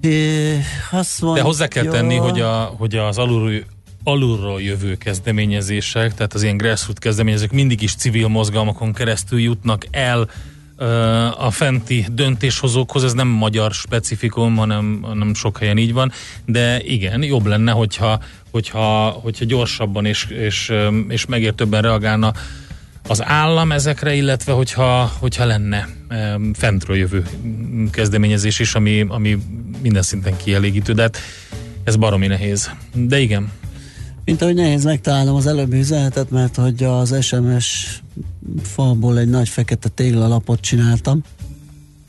É, 0.00 0.58
azt 0.90 1.20
mondja, 1.20 1.42
De 1.42 1.48
hozzá 1.48 1.66
kell 1.66 1.84
tenni, 1.84 2.16
hogy, 2.16 2.40
a, 2.40 2.74
hogy 2.78 2.96
az 2.96 3.18
alulról, 3.18 3.64
alulról 4.04 4.62
jövő 4.62 4.94
kezdeményezések, 4.94 6.14
tehát 6.14 6.34
az 6.34 6.42
ilyen 6.42 6.56
grassroots 6.56 6.98
kezdeményezések 6.98 7.52
mindig 7.52 7.82
is 7.82 7.94
civil 7.94 8.28
mozgalmakon 8.28 8.92
keresztül 8.92 9.40
jutnak 9.40 9.86
el 9.90 10.28
a 11.36 11.50
fenti 11.50 12.06
döntéshozókhoz, 12.12 13.04
ez 13.04 13.12
nem 13.12 13.28
magyar 13.28 13.72
specifikum, 13.72 14.56
hanem, 14.56 14.98
hanem 15.02 15.34
sok 15.34 15.58
helyen 15.58 15.78
így 15.78 15.92
van, 15.92 16.12
de 16.46 16.82
igen, 16.82 17.22
jobb 17.22 17.46
lenne, 17.46 17.72
hogyha, 17.72 18.22
hogyha, 18.50 19.08
hogyha 19.08 19.44
gyorsabban 19.44 20.04
és, 20.04 20.24
és, 20.24 20.72
és 21.08 21.26
megértőbben 21.26 21.82
reagálna 21.82 22.32
az 23.08 23.24
állam 23.24 23.72
ezekre, 23.72 24.14
illetve 24.14 24.52
hogyha, 24.52 25.12
hogyha 25.18 25.44
lenne 25.44 25.88
fentről 26.52 26.96
jövő 26.96 27.24
kezdeményezés 27.90 28.58
is, 28.58 28.74
ami, 28.74 29.04
ami 29.08 29.38
minden 29.82 30.02
szinten 30.02 30.36
kielégítő, 30.36 30.92
de 30.92 31.02
hát 31.02 31.18
ez 31.84 31.96
baromi 31.96 32.26
nehéz. 32.26 32.70
De 32.92 33.18
igen. 33.18 33.52
Mint 34.30 34.42
ahogy 34.42 34.54
nehéz 34.54 34.84
megtalálnom 34.84 35.34
az 35.34 35.46
előbbi 35.46 35.78
üzenetet, 35.78 36.30
mert 36.30 36.56
hogy 36.56 36.84
az 36.84 37.24
SMS 37.24 38.00
falból 38.62 39.18
egy 39.18 39.28
nagy 39.28 39.48
fekete 39.48 39.88
téglalapot 39.88 40.60
csináltam. 40.60 41.22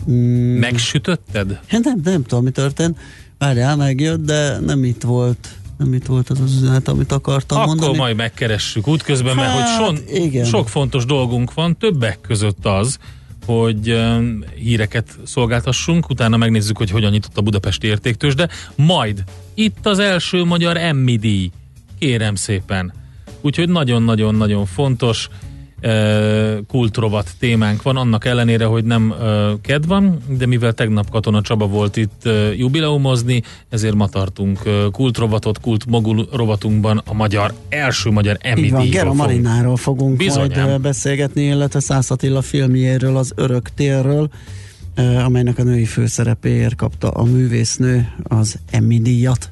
Mm. 0.09 0.57
Megsütötted? 0.57 1.59
Hát 1.67 1.83
nem, 1.83 2.01
nem 2.03 2.23
tudom, 2.23 2.43
mi 2.43 2.49
történt. 2.49 2.97
Várjál, 3.37 3.75
megjött, 3.75 4.25
de 4.25 4.59
nem 4.59 4.83
itt 4.83 5.01
volt 5.01 5.47
nem 5.77 5.93
itt 5.93 6.05
volt 6.05 6.29
az 6.29 6.39
az 6.39 6.55
üzenet, 6.55 6.87
amit 6.87 7.11
akartam 7.11 7.57
Akkor 7.57 7.67
mondani. 7.67 7.87
Akkor 7.87 8.05
majd 8.05 8.15
megkeressük 8.15 8.87
útközben, 8.87 9.37
hát, 9.37 9.45
mert 9.45 9.59
hogy 9.59 9.85
son, 9.85 10.23
igen. 10.23 10.45
sok 10.45 10.69
fontos 10.69 11.05
dolgunk 11.05 11.53
van, 11.53 11.77
többek 11.77 12.21
között 12.21 12.65
az, 12.65 12.97
hogy 13.45 13.99
híreket 14.55 15.17
szolgáltassunk, 15.23 16.09
utána 16.09 16.37
megnézzük, 16.37 16.77
hogy 16.77 16.91
hogyan 16.91 17.11
nyitott 17.11 17.37
a 17.37 17.41
budapesti 17.41 17.87
értéktős, 17.87 18.35
de 18.35 18.49
majd 18.75 19.23
itt 19.53 19.85
az 19.85 19.99
első 19.99 20.43
magyar 20.43 20.77
Emmi 20.77 21.17
díj. 21.17 21.51
Kérem 22.01 22.35
szépen. 22.35 22.93
Úgyhogy 23.41 23.69
nagyon-nagyon-nagyon 23.69 24.65
fontos 24.65 25.29
kultrovat 26.67 27.31
témánk 27.39 27.81
van, 27.81 27.97
annak 27.97 28.25
ellenére, 28.25 28.65
hogy 28.65 28.83
nem 28.83 29.13
ked 29.61 29.87
van, 29.87 30.17
de 30.37 30.45
mivel 30.45 30.73
tegnap 30.73 31.09
Katona 31.09 31.41
Csaba 31.41 31.67
volt 31.67 31.97
itt 31.97 32.29
jubileumozni, 32.57 33.41
ezért 33.69 33.95
ma 33.95 34.07
tartunk 34.07 34.59
kultrovatot, 34.91 35.59
kult 35.59 35.85
mogul 35.85 36.27
rovatunkban 36.31 37.01
a 37.05 37.13
magyar, 37.13 37.53
első 37.69 38.09
magyar 38.09 38.37
Emmy 38.39 38.63
Így 38.63 38.71
van, 38.71 38.89
Gera 38.89 39.13
Marináról 39.13 39.77
fogunk 39.77 40.17
Bizonyám. 40.17 40.69
majd 40.69 40.81
beszélgetni, 40.81 41.43
illetve 41.43 41.79
Szász 41.79 42.11
Attila 42.11 42.41
filmjéről, 42.41 43.17
az 43.17 43.31
Örök 43.35 43.69
térről, 43.69 44.29
amelynek 45.23 45.57
a 45.57 45.63
női 45.63 45.85
főszerepéért 45.85 46.75
kapta 46.75 47.09
a 47.09 47.23
művésznő 47.23 48.07
az 48.23 48.59
Emmy 48.71 49.01
díjat. 49.01 49.51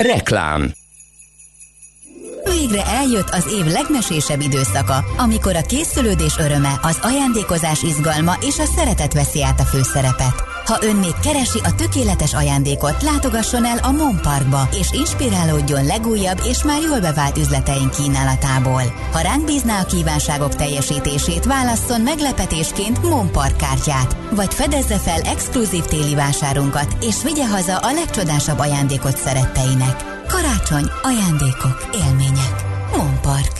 Reklám 0.00 0.72
Végre 2.44 2.84
eljött 2.84 3.28
az 3.28 3.52
év 3.52 3.64
legmesésebb 3.64 4.40
időszaka, 4.40 5.04
amikor 5.16 5.56
a 5.56 5.62
készülődés 5.62 6.36
öröme, 6.38 6.78
az 6.82 6.98
ajándékozás 7.02 7.82
izgalma 7.82 8.36
és 8.40 8.58
a 8.58 8.64
szeretet 8.64 9.12
veszi 9.12 9.42
át 9.42 9.60
a 9.60 9.64
főszerepet. 9.64 10.49
Ha 10.70 10.78
ön 10.82 10.96
még 10.96 11.14
keresi 11.22 11.58
a 11.62 11.74
tökéletes 11.74 12.34
ajándékot, 12.34 13.02
látogasson 13.02 13.64
el 13.64 13.78
a 13.78 13.90
Mon 13.90 14.20
Parkba, 14.22 14.68
és 14.78 14.92
inspirálódjon 14.92 15.84
legújabb 15.84 16.40
és 16.44 16.62
már 16.62 16.82
jól 16.82 17.00
bevált 17.00 17.38
üzleteink 17.38 17.90
kínálatából. 17.90 18.82
Ha 19.12 19.20
ránk 19.20 19.44
bízná 19.44 19.80
a 19.80 19.84
kívánságok 19.84 20.54
teljesítését, 20.54 21.44
válasszon 21.44 22.00
meglepetésként 22.00 23.02
Mon 23.02 23.30
Park 23.30 23.56
kártyát, 23.56 24.16
vagy 24.30 24.54
fedezze 24.54 24.98
fel 24.98 25.20
exkluzív 25.20 25.84
téli 25.84 26.14
vásárunkat, 26.14 26.96
és 27.00 27.22
vigye 27.22 27.46
haza 27.46 27.76
a 27.76 27.92
legcsodásabb 27.92 28.58
ajándékot 28.58 29.16
szeretteinek. 29.16 30.04
Karácsony, 30.28 30.90
ajándékok, 31.02 31.88
élmények. 31.92 32.54
Monpark. 32.96 33.59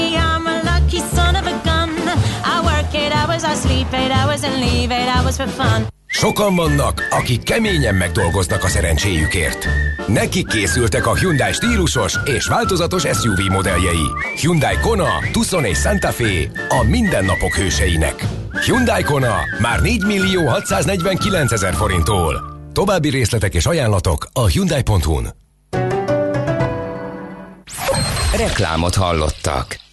hours, 3.51 3.65
I 3.65 3.67
sleep 3.67 3.93
eight 3.93 4.11
hours 4.11 4.43
and 4.43 4.59
leave 4.59 4.91
eight 4.91 5.15
hours 5.15 5.35
for 5.35 5.47
fun. 5.47 5.87
Sokan 6.07 6.55
vannak, 6.55 7.07
akik 7.09 7.43
keményen 7.43 7.95
megdolgoznak 7.95 8.63
a 8.63 8.67
szerencséjükért. 8.67 9.67
Nekik 10.07 10.47
készültek 10.47 11.07
a 11.07 11.15
Hyundai 11.15 11.53
stílusos 11.53 12.15
és 12.25 12.47
változatos 12.47 13.01
SUV 13.01 13.51
modelljei. 13.51 14.05
Hyundai 14.35 14.77
Kona, 14.81 15.09
Tucson 15.31 15.65
és 15.65 15.77
Santa 15.77 16.11
Fe 16.11 16.51
a 16.69 16.83
mindennapok 16.83 17.53
hőseinek. 17.53 18.25
Hyundai 18.65 19.03
Kona 19.03 19.35
már 19.59 19.81
4 19.81 20.05
millió 20.05 20.47
649 20.47 21.51
ezer 21.51 21.73
forinttól. 21.73 22.59
További 22.73 23.09
részletek 23.09 23.53
és 23.53 23.65
ajánlatok 23.65 24.27
a 24.33 24.45
Hyundai.hu-n. 24.45 25.33
Reklámot 28.37 28.95
hallottak. 28.95 29.90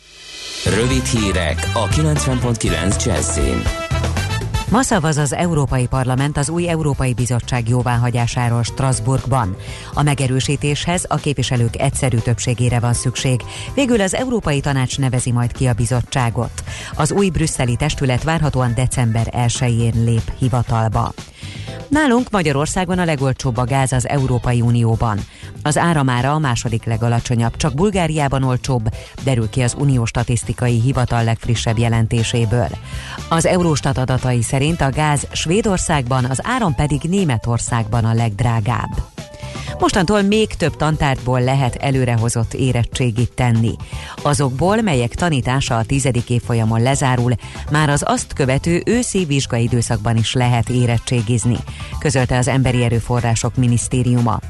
Rövid 0.64 1.05
hírek 1.05 1.71
a 1.73 1.88
90.9 1.88 3.05
Jazzin. 3.05 3.62
Ma 4.71 4.83
szavaz 4.83 5.16
az 5.16 5.33
Európai 5.33 5.87
Parlament 5.87 6.37
az 6.37 6.49
új 6.49 6.68
Európai 6.68 7.14
Bizottság 7.14 7.68
jóváhagyásáról 7.68 8.62
Strasbourgban. 8.62 9.57
A 9.94 10.03
megerősítéshez 10.03 11.05
a 11.09 11.16
képviselők 11.16 11.81
egyszerű 11.81 12.16
többségére 12.16 12.81
van 12.81 12.92
szükség. 12.92 13.40
Végül 13.75 14.01
az 14.01 14.14
Európai 14.14 14.61
Tanács 14.61 14.99
nevezi 14.99 15.33
majd 15.33 15.53
ki 15.53 15.66
a 15.66 15.73
bizottságot. 15.73 16.62
Az 16.94 17.12
új 17.12 17.31
brüsszeli 17.31 17.77
testület 17.77 18.23
várhatóan 18.23 18.75
december 18.75 19.27
1-én 19.37 20.05
lép 20.05 20.33
hivatalba. 20.38 21.12
Nálunk 21.89 22.31
Magyarországon 22.31 22.99
a 22.99 23.05
legolcsóbb 23.05 23.57
a 23.57 23.65
gáz 23.65 23.93
az 23.93 24.09
Európai 24.09 24.61
Unióban. 24.61 25.19
Az 25.63 25.77
áramára 25.77 26.33
a 26.33 26.39
második 26.39 26.85
legalacsonyabb, 26.85 27.57
csak 27.57 27.75
Bulgáriában 27.75 28.43
olcsóbb, 28.43 28.89
derül 29.25 29.49
ki 29.49 29.63
az 29.63 29.75
Unió 29.79 30.05
Statisztikai 30.05 30.81
Hivatal 30.81 31.25
legfrissebb 31.25 31.79
jelentéséből. 31.79 32.69
Az 33.29 33.47
Eurostat 33.47 33.99
adatai 33.99 34.43
szerint 34.43 34.81
a 34.81 34.91
gáz 34.91 35.27
Svédországban, 35.33 36.25
az 36.25 36.41
áram 36.43 36.75
pedig 36.75 37.01
Németországban 37.03 38.05
a 38.05 38.15
legdrágább. 38.15 39.18
Mostantól 39.79 40.23
még 40.23 40.47
több 40.47 40.77
tantárgyból 40.77 41.41
lehet 41.41 41.75
előrehozott 41.75 42.55
érettségit 42.55 43.33
tenni. 43.33 43.75
Azokból, 44.23 44.81
melyek 44.81 45.14
tanítása 45.14 45.77
a 45.77 45.85
tizedik 45.85 46.31
évfolyamon 46.31 46.83
lezárul, 46.83 47.33
már 47.71 47.88
az 47.88 48.03
azt 48.07 48.33
követő 48.33 48.83
őszi 48.87 49.25
vizsgaidőszakban 49.25 50.17
is 50.17 50.33
lehet 50.33 50.69
érettségizni, 50.69 51.57
közölte 51.99 52.38
az 52.38 52.49
Emberi 52.49 52.85
Erőforrások 52.85 53.57
Minisztériuma. 53.57 54.41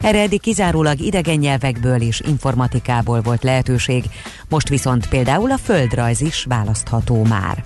Erre 0.00 0.20
eddig 0.20 0.40
kizárólag 0.40 1.00
idegen 1.00 1.38
nyelvekből 1.38 2.00
és 2.00 2.20
informatikából 2.20 3.20
volt 3.20 3.42
lehetőség, 3.42 4.04
most 4.48 4.68
viszont 4.68 5.08
például 5.08 5.50
a 5.50 5.58
földrajz 5.58 6.20
is 6.20 6.44
választható 6.48 7.24
már. 7.24 7.62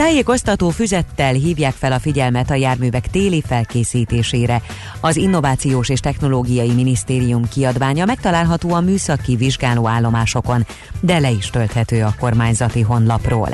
Tájékoztató 0.00 0.68
füzettel 0.68 1.32
hívják 1.32 1.74
fel 1.74 1.92
a 1.92 1.98
figyelmet 1.98 2.50
a 2.50 2.54
járművek 2.54 3.08
téli 3.08 3.42
felkészítésére. 3.46 4.62
Az 5.00 5.16
Innovációs 5.16 5.88
és 5.88 6.00
Technológiai 6.00 6.72
Minisztérium 6.72 7.48
kiadványa 7.48 8.04
megtalálható 8.04 8.74
a 8.74 8.80
műszaki 8.80 9.36
vizsgáló 9.36 9.88
állomásokon, 9.88 10.66
de 11.00 11.18
le 11.18 11.30
is 11.30 11.50
tölthető 11.50 12.02
a 12.02 12.14
kormányzati 12.18 12.80
honlapról. 12.80 13.48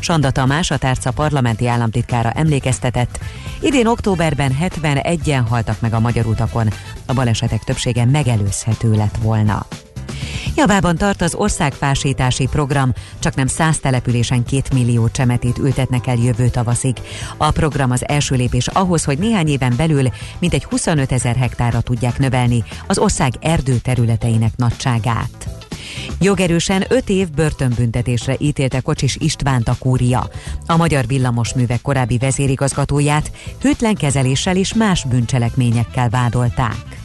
Sanda 0.00 0.30
Tamás, 0.30 0.70
a 0.70 0.76
tárca 0.76 1.10
parlamenti 1.10 1.66
államtitkára 1.66 2.30
emlékeztetett, 2.30 3.18
idén 3.60 3.86
októberben 3.86 4.56
71-en 4.60 5.44
haltak 5.48 5.80
meg 5.80 5.92
a 5.92 6.00
magyar 6.00 6.26
utakon, 6.26 6.68
a 7.06 7.12
balesetek 7.12 7.64
többsége 7.64 8.04
megelőzhető 8.04 8.92
lett 8.92 9.16
volna. 9.22 9.66
Javában 10.56 10.96
tart 10.96 11.22
az 11.22 11.34
országfásítási 11.34 12.46
program, 12.46 12.92
csak 13.18 13.34
nem 13.34 13.46
száz 13.46 13.78
településen 13.78 14.44
két 14.44 14.72
millió 14.72 15.08
csemetét 15.08 15.58
ültetnek 15.58 16.06
el 16.06 16.16
jövő 16.16 16.48
tavaszig. 16.48 16.96
A 17.36 17.50
program 17.50 17.90
az 17.90 18.08
első 18.08 18.34
lépés 18.34 18.66
ahhoz, 18.66 19.04
hogy 19.04 19.18
néhány 19.18 19.48
éven 19.48 19.74
belül 19.76 20.08
mintegy 20.38 20.64
25 20.64 21.12
ezer 21.12 21.36
hektárra 21.36 21.80
tudják 21.80 22.18
növelni 22.18 22.64
az 22.86 22.98
ország 22.98 23.32
erdőterületeinek 23.40 24.56
nagyságát. 24.56 25.48
Jogerősen 26.20 26.84
5 26.88 27.08
év 27.08 27.30
börtönbüntetésre 27.30 28.36
ítélte 28.38 28.80
Kocsis 28.80 29.16
Istvánt 29.16 29.68
a 29.68 29.76
kúria. 29.78 30.28
A 30.66 30.76
Magyar 30.76 31.06
Villamosművek 31.06 31.82
korábbi 31.82 32.18
vezérigazgatóját 32.18 33.30
hűtlen 33.60 33.94
kezeléssel 33.94 34.56
és 34.56 34.74
más 34.74 35.04
bűncselekményekkel 35.04 36.08
vádolták. 36.08 37.01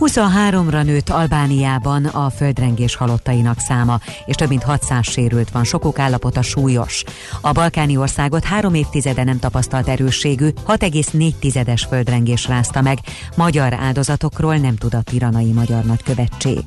23-ra 0.00 0.84
nőtt 0.84 1.08
Albániában 1.08 2.04
a 2.04 2.30
földrengés 2.30 2.94
halottainak 2.96 3.58
száma, 3.58 4.00
és 4.26 4.34
több 4.34 4.48
mint 4.48 4.62
600 4.62 5.06
sérült 5.06 5.50
van, 5.50 5.64
sokuk 5.64 5.98
állapota 5.98 6.42
súlyos. 6.42 7.04
A 7.40 7.52
balkáni 7.52 7.96
országot 7.96 8.44
három 8.44 8.74
évtizede 8.74 9.24
nem 9.24 9.38
tapasztalt 9.38 9.88
erősségű, 9.88 10.48
6,4-es 10.66 11.82
földrengés 11.88 12.46
rázta 12.46 12.80
meg. 12.80 12.98
Magyar 13.36 13.74
áldozatokról 13.74 14.56
nem 14.56 14.76
tudott 14.76 15.10
iranai 15.10 15.52
magyar 15.52 15.84
nagykövetség. 15.84 16.64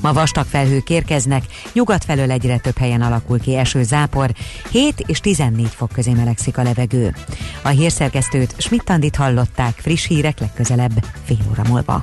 Ma 0.00 0.12
vastag 0.12 0.46
felhők 0.46 0.90
érkeznek, 0.90 1.44
nyugat 1.72 2.04
felől 2.04 2.30
egyre 2.30 2.58
több 2.58 2.78
helyen 2.78 3.02
alakul 3.02 3.40
ki 3.40 3.56
eső 3.56 3.82
zápor, 3.82 4.30
7 4.70 5.04
és 5.06 5.20
14 5.20 5.68
fok 5.76 5.92
közé 5.92 6.12
melegszik 6.12 6.58
a 6.58 6.62
levegő. 6.62 7.14
A 7.62 7.68
hírszerkesztőt 7.68 8.54
Schmidt-Tandit 8.58 9.16
hallották, 9.16 9.74
friss 9.78 10.06
hírek 10.06 10.40
legközelebb 10.40 11.04
fél 11.24 11.38
óra 11.50 11.62
múlva. 11.68 12.02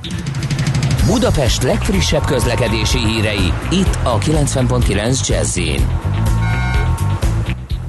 Budapest 1.06 1.62
legfrissebb 1.62 2.24
közlekedési 2.24 2.98
hírei, 2.98 3.52
itt 3.70 3.98
a 4.02 4.18
90.9 4.18 5.28
jazz 5.28 5.58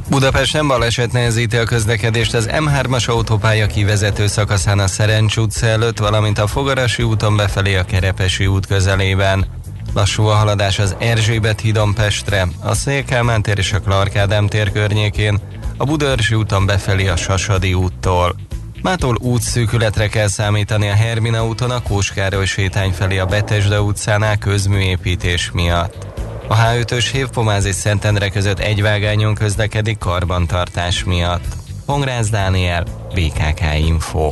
Budapest 0.10 0.54
nem 0.54 0.68
baleset 0.68 1.12
nehezíti 1.12 1.58
a 1.58 1.64
közlekedést 1.64 2.34
az 2.34 2.50
M3-as 2.52 3.10
autópálya 3.10 3.68
kivezető 3.68 4.28
szakaszán 4.28 4.80
a 4.80 4.88
Szerencs 4.88 5.38
utca 5.38 5.66
előtt, 5.66 6.00
valamint 6.00 6.38
a 6.38 6.48
Fogarasi 6.48 7.04
úton 7.04 7.36
befelé 7.36 7.76
a 7.76 7.84
Kerepesi 7.84 8.48
út 8.48 8.66
közelében. 8.66 9.55
Lassú 9.96 10.26
a 10.26 10.34
haladás 10.34 10.80
az 10.80 10.96
Erzsébet 11.00 11.62
hídon 11.62 11.94
Pestre, 11.94 12.48
a 12.64 12.74
Szélkálmán 12.74 13.42
tér 13.42 13.58
és 13.58 13.74
a 13.74 13.80
Clark 13.80 14.16
Ádám 14.16 14.48
tér 14.48 14.72
környékén, 14.72 15.40
a 15.78 15.84
Budaörsi 15.84 16.36
úton 16.36 16.66
befelé 16.66 17.08
a 17.08 17.16
Sasadi 17.16 17.74
úttól. 17.74 18.36
Mától 18.82 19.18
útszűkületre 19.22 20.08
kell 20.08 20.28
számítani 20.28 20.90
a 20.90 20.94
Hermina 20.94 21.46
úton 21.46 21.72
a 21.72 21.82
Kóskároly 21.82 22.46
sétány 22.46 22.92
felé 22.92 23.18
a 23.18 23.26
Betesda 23.26 23.82
utcánál 23.82 24.38
közműépítés 24.38 25.52
miatt. 25.52 26.06
A 26.48 26.56
H5-ös 26.56 27.10
Hévpomáz 27.12 27.76
Szentendre 27.76 28.30
között 28.30 28.60
egy 28.60 28.82
vágányon 28.82 29.36
közlekedik 29.36 29.98
karbantartás 29.98 31.04
miatt. 31.04 31.46
Pongrász 31.86 32.30
Dániel, 32.30 32.84
BKK 33.14 33.62
Info. 33.78 34.32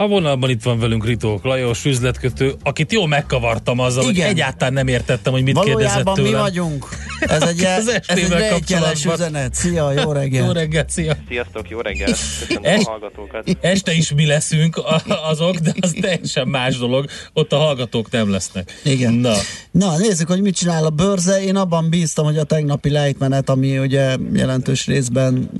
A 0.00 0.06
vonalban 0.06 0.50
itt 0.50 0.62
van 0.62 0.78
velünk 0.78 1.06
Ritók 1.06 1.44
Lajos, 1.44 1.84
üzletkötő, 1.84 2.54
akit 2.62 2.92
jól 2.92 3.08
megkavartam 3.08 3.78
azzal, 3.78 4.02
Igen. 4.02 4.26
hogy 4.26 4.34
egyáltalán 4.34 4.72
nem 4.72 4.88
értettem, 4.88 5.32
hogy 5.32 5.42
mit 5.42 5.54
Valójában 5.54 5.82
kérdezett 5.82 6.14
tőlem. 6.14 6.32
mi 6.32 6.38
vagyunk. 6.38 6.88
Ez 7.20 7.42
egy, 7.42 7.62
ez 7.62 7.88
egy 8.06 8.32
egyjeles 8.32 9.04
üzenet. 9.04 9.54
Szia, 9.54 9.92
jó 9.92 10.12
reggelt. 10.20 10.46
Jó 10.46 10.52
reggelt, 10.52 10.90
szia. 10.90 11.16
Sziasztok, 11.28 11.70
jó 11.70 11.80
reggelt. 11.80 12.10
Köszönöm 12.10 12.62
es, 12.64 12.84
a 12.84 12.90
hallgatókat. 12.90 13.56
Este 13.60 13.92
is 13.92 14.12
mi 14.12 14.26
leszünk 14.26 14.82
azok, 15.30 15.56
de 15.56 15.72
az 15.80 15.94
teljesen 16.00 16.48
más 16.48 16.78
dolog. 16.78 17.06
Ott 17.32 17.52
a 17.52 17.56
hallgatók 17.56 18.10
nem 18.10 18.30
lesznek. 18.30 18.80
Igen. 18.84 19.12
Na. 19.12 19.34
Na, 19.70 19.96
nézzük, 19.96 20.28
hogy 20.28 20.42
mit 20.42 20.56
csinál 20.56 20.84
a 20.84 20.90
bőrze. 20.90 21.42
Én 21.42 21.56
abban 21.56 21.88
bíztam, 21.90 22.24
hogy 22.24 22.38
a 22.38 22.44
tegnapi 22.44 22.90
lejtmenet, 22.90 23.50
ami 23.50 23.78
ugye 23.78 24.16
jelentős 24.32 24.86
részben 24.86 25.50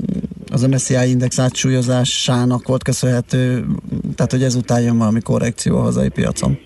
az 0.50 0.62
MSCI 0.62 1.08
index 1.08 1.38
átsúlyozásának 1.38 2.66
volt 2.66 2.82
köszönhető, 2.82 3.66
tehát 4.14 4.30
hogy 4.30 4.42
ezután 4.42 4.80
jön 4.80 4.98
valami 4.98 5.20
korrekció 5.20 5.76
a 5.76 5.82
hazai 5.82 6.08
piacon. 6.08 6.58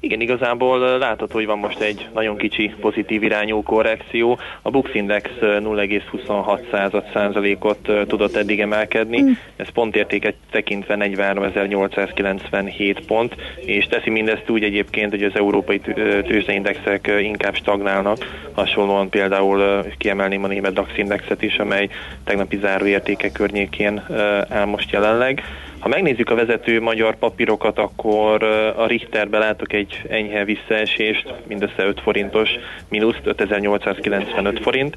Igen, 0.00 0.20
igazából 0.20 0.98
látható, 0.98 1.34
hogy 1.34 1.46
van 1.46 1.58
most 1.58 1.80
egy 1.80 2.08
nagyon 2.14 2.36
kicsi 2.36 2.74
pozitív 2.80 3.22
irányú 3.22 3.62
korrekció. 3.62 4.38
A 4.62 4.70
Bux 4.70 4.94
Index 4.94 5.30
0,26 5.40 7.12
százalékot 7.12 7.90
tudott 8.06 8.36
eddig 8.36 8.60
emelkedni, 8.60 9.22
mm. 9.22 9.30
ez 9.56 9.68
pontértéket 9.68 10.34
tekintve 10.50 10.96
43.897 10.98 12.96
pont, 13.06 13.36
és 13.56 13.86
teszi 13.86 14.10
mindezt 14.10 14.50
úgy 14.50 14.62
egyébként, 14.62 15.10
hogy 15.10 15.22
az 15.22 15.34
európai 15.34 15.80
tőzsdeindexek 16.26 17.10
inkább 17.20 17.54
stagnálnak, 17.54 18.48
hasonlóan 18.52 19.08
például 19.08 19.84
kiemelném 19.96 20.44
a 20.44 20.46
német 20.46 20.72
DAX 20.72 20.90
indexet 20.96 21.42
is, 21.42 21.58
amely 21.58 21.88
tegnapi 22.24 22.56
záróértéke 22.56 23.30
környékén 23.30 24.02
áll 24.48 24.64
most 24.64 24.90
jelenleg. 24.90 25.42
Ha 25.78 25.88
megnézzük 25.88 26.30
a 26.30 26.34
vezető 26.34 26.80
magyar 26.80 27.16
papírokat, 27.16 27.78
akkor 27.78 28.42
a 28.76 28.86
Richterbe 28.86 29.38
látok 29.38 29.72
egy 29.72 30.02
enyhe 30.08 30.44
visszaesést, 30.44 31.34
mindössze 31.46 31.84
5 31.84 32.00
forintos, 32.00 32.50
mínusz 32.88 33.16
5895 33.24 34.60
forint. 34.60 34.96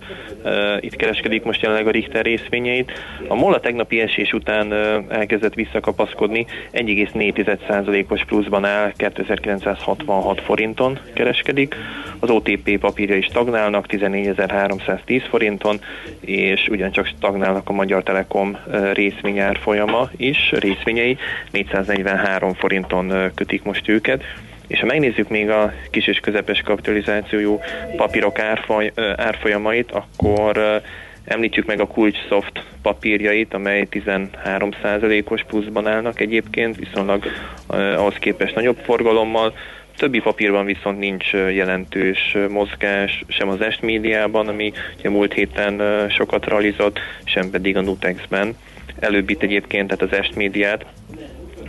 Itt 0.80 0.96
kereskedik 0.96 1.44
most 1.44 1.62
jelenleg 1.62 1.88
a 1.88 1.92
Richter 1.92 2.26
részvényeit. 2.26 2.92
A 3.28 3.36
MOL 3.36 3.54
a 3.54 3.60
tegnapi 3.60 4.02
esés 4.02 4.34
után 4.34 4.74
elkezdett 5.10 5.54
visszakapaszkodni, 5.54 6.46
1,4%-os 6.74 8.26
pluszban 8.26 8.66
áll, 8.66 8.92
2966 8.96 10.42
forinton 10.42 11.00
kereskedik. 11.14 11.76
Az 12.20 12.30
OTP 12.30 12.80
papírja 12.80 13.16
is 13.16 13.26
stagnálnak, 13.26 13.86
14.310 13.90 15.24
forinton, 15.30 15.80
és 16.20 16.68
ugyancsak 16.70 17.06
stagnálnak 17.06 17.70
a 17.70 17.74
Magyar 17.74 18.04
Telekom 18.04 18.58
részvényár 18.94 19.58
folyama 19.58 20.10
is, 20.18 20.52
részvényei, 20.74 21.18
443 21.52 22.54
forinton 22.54 23.32
kötik 23.36 23.64
most 23.64 23.88
őket. 23.88 24.24
És 24.68 24.80
ha 24.80 24.86
megnézzük 24.86 25.30
még 25.30 25.50
a 25.50 25.74
kis 25.90 26.08
és 26.08 26.20
közepes 26.20 26.62
kapitalizációjú 26.62 27.60
papírok 27.96 28.40
árfoly, 28.40 28.92
árfolyamait, 29.16 29.92
akkor 29.92 30.82
említjük 31.26 31.66
meg 31.66 31.80
a 31.80 31.88
Kulcs 31.88 32.18
Soft 32.30 32.64
papírjait, 32.82 33.54
amely 33.54 33.88
13%-os 33.92 35.44
pluszban 35.44 35.88
állnak 35.88 36.20
egyébként, 36.20 36.76
viszonylag 36.76 37.26
ahhoz 37.68 38.16
képest 38.20 38.56
nagyobb 38.56 38.78
forgalommal. 38.84 39.54
Többi 39.98 40.20
papírban 40.20 40.66
viszont 40.66 41.00
nincs 41.00 41.32
jelentős 41.32 42.38
mozgás, 42.50 43.24
sem 43.28 43.50
az 43.50 43.62
est 43.62 43.82
médiában, 43.82 44.48
ami 44.48 44.74
ugye 45.00 45.10
múlt 45.10 45.34
héten 45.34 45.82
sokat 46.10 46.46
realizott, 46.46 47.00
sem 47.24 47.50
pedig 47.50 47.78
a 47.78 47.82
Nutexben. 47.82 48.56
Előbb 49.02 49.30
itt 49.30 49.42
egyébként, 49.42 49.88
tehát 49.88 50.14
az 50.14 50.20
est 50.20 50.36
médiát, 50.36 50.86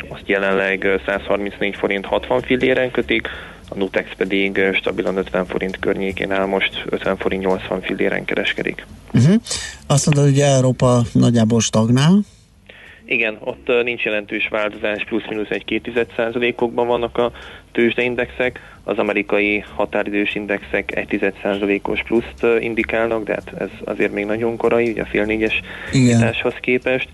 azt 0.08 0.22
jelenleg 0.26 1.00
134 1.06 1.76
forint 1.76 2.06
60 2.06 2.40
filléren 2.40 2.90
kötik, 2.90 3.28
a 3.68 3.78
Nutex 3.78 4.08
pedig 4.16 4.60
stabilan 4.74 5.16
50 5.16 5.46
forint 5.46 5.78
környékén 5.78 6.32
áll, 6.32 6.46
most 6.46 6.82
50 6.88 7.16
forint 7.16 7.42
80 7.42 7.80
filléren 7.80 8.24
kereskedik. 8.24 8.86
Uh-huh. 9.12 9.34
Azt 9.86 10.06
mondod, 10.06 10.24
hogy 10.24 10.40
Európa 10.40 11.02
nagyjából 11.12 11.60
stagnál? 11.60 12.20
Igen, 13.12 13.36
ott 13.40 13.82
nincs 13.82 14.02
jelentős 14.04 14.48
változás, 14.48 15.04
plusz-minusz 15.04 15.50
egy 15.50 15.64
2 15.64 16.06
százalékokban 16.16 16.86
vannak 16.86 17.18
a 17.18 17.32
tőzsdeindexek, 17.72 18.60
az 18.84 18.98
amerikai 18.98 19.64
határidős 19.74 20.34
indexek 20.34 20.96
egy 20.96 21.06
10 21.06 21.20
százalékos 21.42 22.02
pluszt 22.02 22.46
indikálnak, 22.60 23.24
de 23.24 23.32
hát 23.32 23.52
ez 23.60 23.68
azért 23.84 24.12
még 24.12 24.24
nagyon 24.24 24.56
korai, 24.56 24.90
ugye 24.90 25.02
a 25.02 25.06
fél 25.06 25.24
négyes 25.24 25.60
képest. 26.60 27.08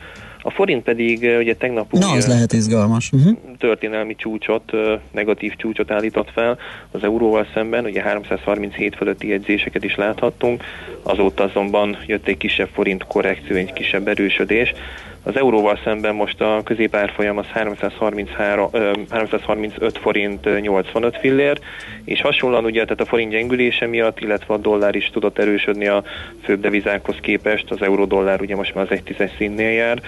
A 0.49 0.51
forint 0.51 0.83
pedig 0.83 1.37
ugye 1.39 1.55
tegnap 1.57 1.93
Na, 1.93 2.11
az 2.11 2.27
lehet 2.27 2.53
izgalmas. 2.53 3.11
Uh-huh. 3.13 3.37
történelmi 3.59 4.15
csúcsot, 4.15 4.73
negatív 5.11 5.57
csúcsot 5.57 5.91
állított 5.91 6.31
fel 6.31 6.59
az 6.91 7.05
euróval 7.05 7.47
szemben, 7.55 7.85
ugye 7.85 8.03
337 8.03 8.97
fölötti 8.97 9.29
jegyzéseket 9.29 9.85
is 9.85 9.95
láthattunk, 9.95 10.65
azóta 11.03 11.43
azonban 11.43 11.97
jött 12.07 12.27
egy 12.27 12.37
kisebb 12.37 12.69
forint 12.73 13.05
korrekció, 13.05 13.57
egy 13.57 13.73
kisebb 13.73 14.09
erősödés, 14.09 14.75
az 15.23 15.37
euróval 15.37 15.79
szemben 15.85 16.15
most 16.15 16.41
a 16.41 16.61
középárfolyam 16.65 17.39
az 17.39 17.47
333, 17.47 18.71
335 19.11 19.99
forint 19.99 20.61
85 20.61 21.17
fillér, 21.17 21.61
és 22.05 22.21
hasonlóan 22.21 22.65
ugye 22.65 22.83
tehát 22.83 23.01
a 23.01 23.05
forint 23.05 23.31
gyengülése 23.31 23.87
miatt, 23.87 24.21
illetve 24.21 24.55
a 24.55 24.59
dollár 24.59 24.95
is 24.95 25.11
tudott 25.13 25.39
erősödni 25.39 25.87
a 25.87 26.03
főbb 26.43 26.61
devizákhoz 26.61 27.17
képest, 27.21 27.71
az 27.71 27.83
euró-dollár 27.83 28.41
ugye 28.41 28.57
most 28.57 28.75
már 28.75 28.87
az 28.91 28.99
1,10 28.99 29.31
színnél 29.37 29.71
jár, 29.71 30.03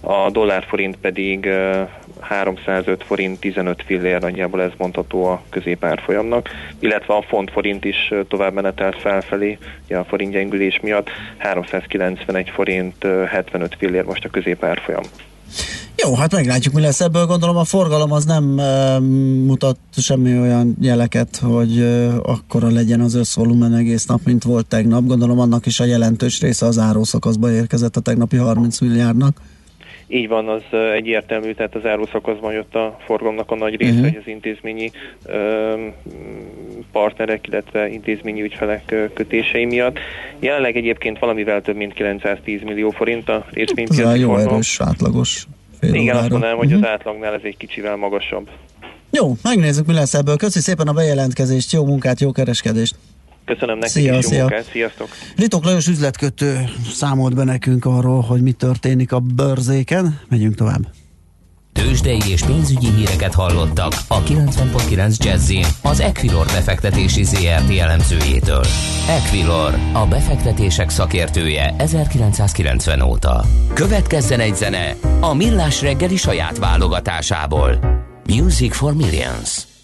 a 0.00 0.30
dollár-forint 0.30 0.96
pedig 0.96 1.48
305 2.20 3.04
forint 3.04 3.40
15 3.40 3.82
fillér 3.86 4.20
nagyjából 4.20 4.62
ez 4.62 4.70
mondható 4.78 5.24
a 5.24 5.42
középárfolyamnak, 5.50 6.48
illetve 6.78 7.14
a 7.14 7.22
font-forint 7.22 7.84
is 7.84 8.12
tovább 8.28 8.52
menetelt 8.52 9.00
felfelé, 9.00 9.58
ugye 9.84 9.96
a 9.96 10.04
forint 10.04 10.32
gyengülés 10.32 10.80
miatt 10.82 11.08
391 11.38 12.50
forint 12.50 13.06
75 13.26 13.76
fillér 13.78 14.04
most 14.04 14.24
a 14.24 14.28
középárfolyam. 14.28 15.02
Jó, 15.96 16.14
hát 16.14 16.32
meglátjuk, 16.32 16.74
mi 16.74 16.80
lesz 16.80 17.00
ebből. 17.00 17.26
Gondolom 17.26 17.56
a 17.56 17.64
forgalom 17.64 18.12
az 18.12 18.24
nem 18.24 18.58
e, 18.58 18.98
mutat 19.44 19.78
semmi 19.96 20.38
olyan 20.38 20.76
jeleket, 20.80 21.36
hogy 21.36 21.78
e, 21.78 22.16
akkora 22.16 22.70
legyen 22.70 23.00
az 23.00 23.14
összvolumen 23.14 23.74
egész 23.74 24.06
nap, 24.06 24.20
mint 24.24 24.42
volt 24.42 24.66
tegnap. 24.66 25.06
Gondolom 25.06 25.38
annak 25.38 25.66
is 25.66 25.80
a 25.80 25.84
jelentős 25.84 26.40
része 26.40 26.66
az 26.66 26.78
árószakaszba 26.78 27.50
érkezett 27.50 27.96
a 27.96 28.00
tegnapi 28.00 28.36
30 28.36 28.80
milliárdnak. 28.80 29.40
Így 30.08 30.28
van, 30.28 30.48
az 30.48 30.62
egyértelmű, 30.94 31.52
tehát 31.52 31.74
az 31.74 31.86
áruszakaszban 31.86 32.52
jött 32.52 32.74
a 32.74 32.96
forgalomnak 33.04 33.50
a 33.50 33.54
nagy 33.54 33.76
része, 33.76 33.92
uh-huh. 33.92 34.08
hogy 34.08 34.18
az 34.20 34.28
intézményi 34.28 34.90
ö, 35.24 35.74
partnerek, 36.92 37.46
illetve 37.46 37.88
intézményi 37.88 38.42
ügyfelek 38.42 38.94
kötései 39.14 39.64
miatt. 39.64 39.98
Jelenleg 40.38 40.76
egyébként 40.76 41.18
valamivel 41.18 41.62
több 41.62 41.76
mint 41.76 41.92
910 41.92 42.62
millió 42.62 42.90
forint 42.90 43.28
a 43.28 43.46
részvénypiaci 43.50 44.02
Ez 44.02 44.20
jó 44.20 44.28
forgalom. 44.28 44.52
erős, 44.52 44.80
átlagos. 44.80 45.46
Igen, 45.80 46.16
azt 46.16 46.30
mondanám, 46.30 46.56
hogy 46.56 46.66
uh-huh. 46.66 46.82
az 46.82 46.88
átlagnál 46.88 47.34
ez 47.34 47.40
egy 47.42 47.56
kicsivel 47.56 47.96
magasabb. 47.96 48.48
Jó, 49.10 49.32
megnézzük, 49.42 49.86
mi 49.86 49.92
lesz 49.92 50.14
ebből. 50.14 50.36
Köszi 50.36 50.60
szépen 50.60 50.88
a 50.88 50.92
bejelentkezést, 50.92 51.72
jó 51.72 51.84
munkát, 51.84 52.20
jó 52.20 52.32
kereskedést! 52.32 52.94
Köszönöm 53.46 53.78
nektek 53.78 54.02
szia, 54.02 54.18
is, 54.18 54.24
szia. 54.24 54.38
munkát, 54.38 54.68
sziasztok! 54.70 55.08
Ritok 55.36 55.64
Lajos 55.64 55.86
üzletkötő 55.86 56.64
számolt 56.92 57.34
be 57.34 57.44
nekünk 57.44 57.84
arról, 57.84 58.20
hogy 58.20 58.42
mi 58.42 58.52
történik 58.52 59.12
a 59.12 59.20
bőrzéken. 59.20 60.20
Megyünk 60.28 60.54
tovább. 60.54 60.86
Tőzsdei 61.72 62.20
és 62.28 62.42
pénzügyi 62.42 62.90
híreket 62.90 63.34
hallottak 63.34 63.92
a 64.08 64.22
90.9 64.22 65.16
jazz 65.16 65.52
az 65.82 66.00
Equilor 66.00 66.46
befektetési 66.46 67.24
ZRT 67.24 67.78
elemzőjétől. 67.78 68.64
Equilor, 69.08 69.74
a 69.92 70.06
befektetések 70.06 70.90
szakértője 70.90 71.74
1990 71.78 73.00
óta. 73.00 73.44
Következzen 73.72 74.40
egy 74.40 74.54
zene 74.54 74.96
a 75.20 75.34
Millás 75.34 75.82
reggeli 75.82 76.16
saját 76.16 76.58
válogatásából. 76.58 77.78
Music 78.26 78.76
for 78.76 78.94
Millions. 78.94 79.75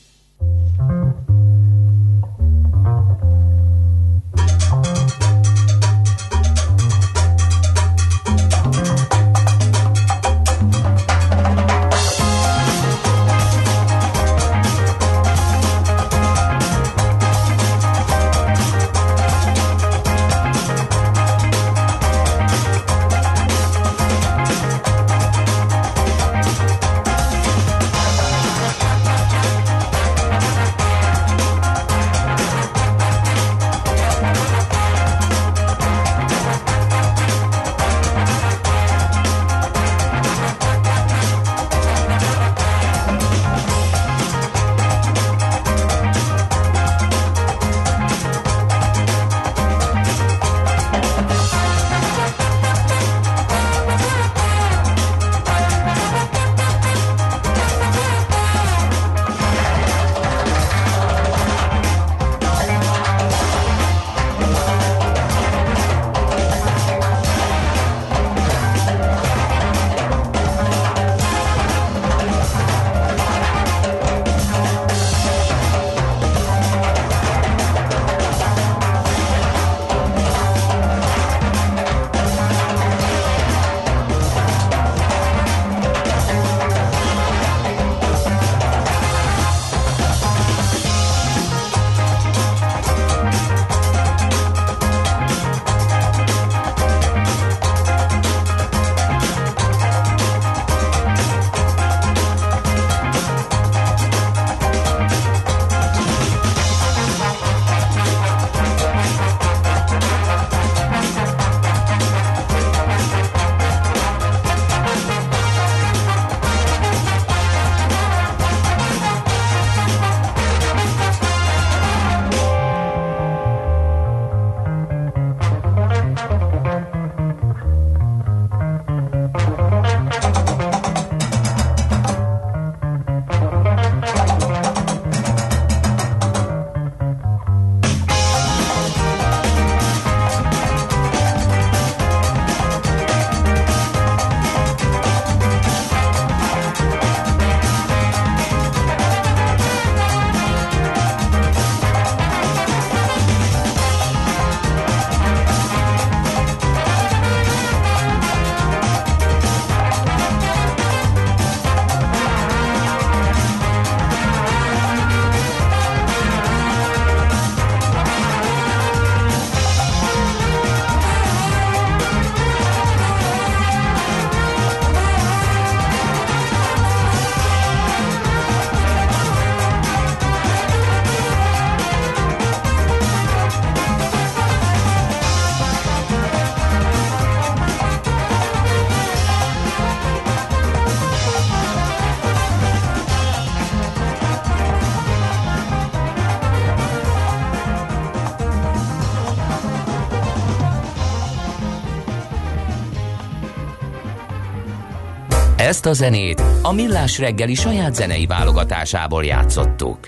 Ezt 205.72 205.86
a 205.86 205.92
zenét 205.92 206.42
a 206.62 206.72
Millás 206.72 207.18
reggeli 207.18 207.54
saját 207.54 207.94
zenei 207.94 208.26
válogatásából 208.26 209.24
játszottuk. 209.24 209.98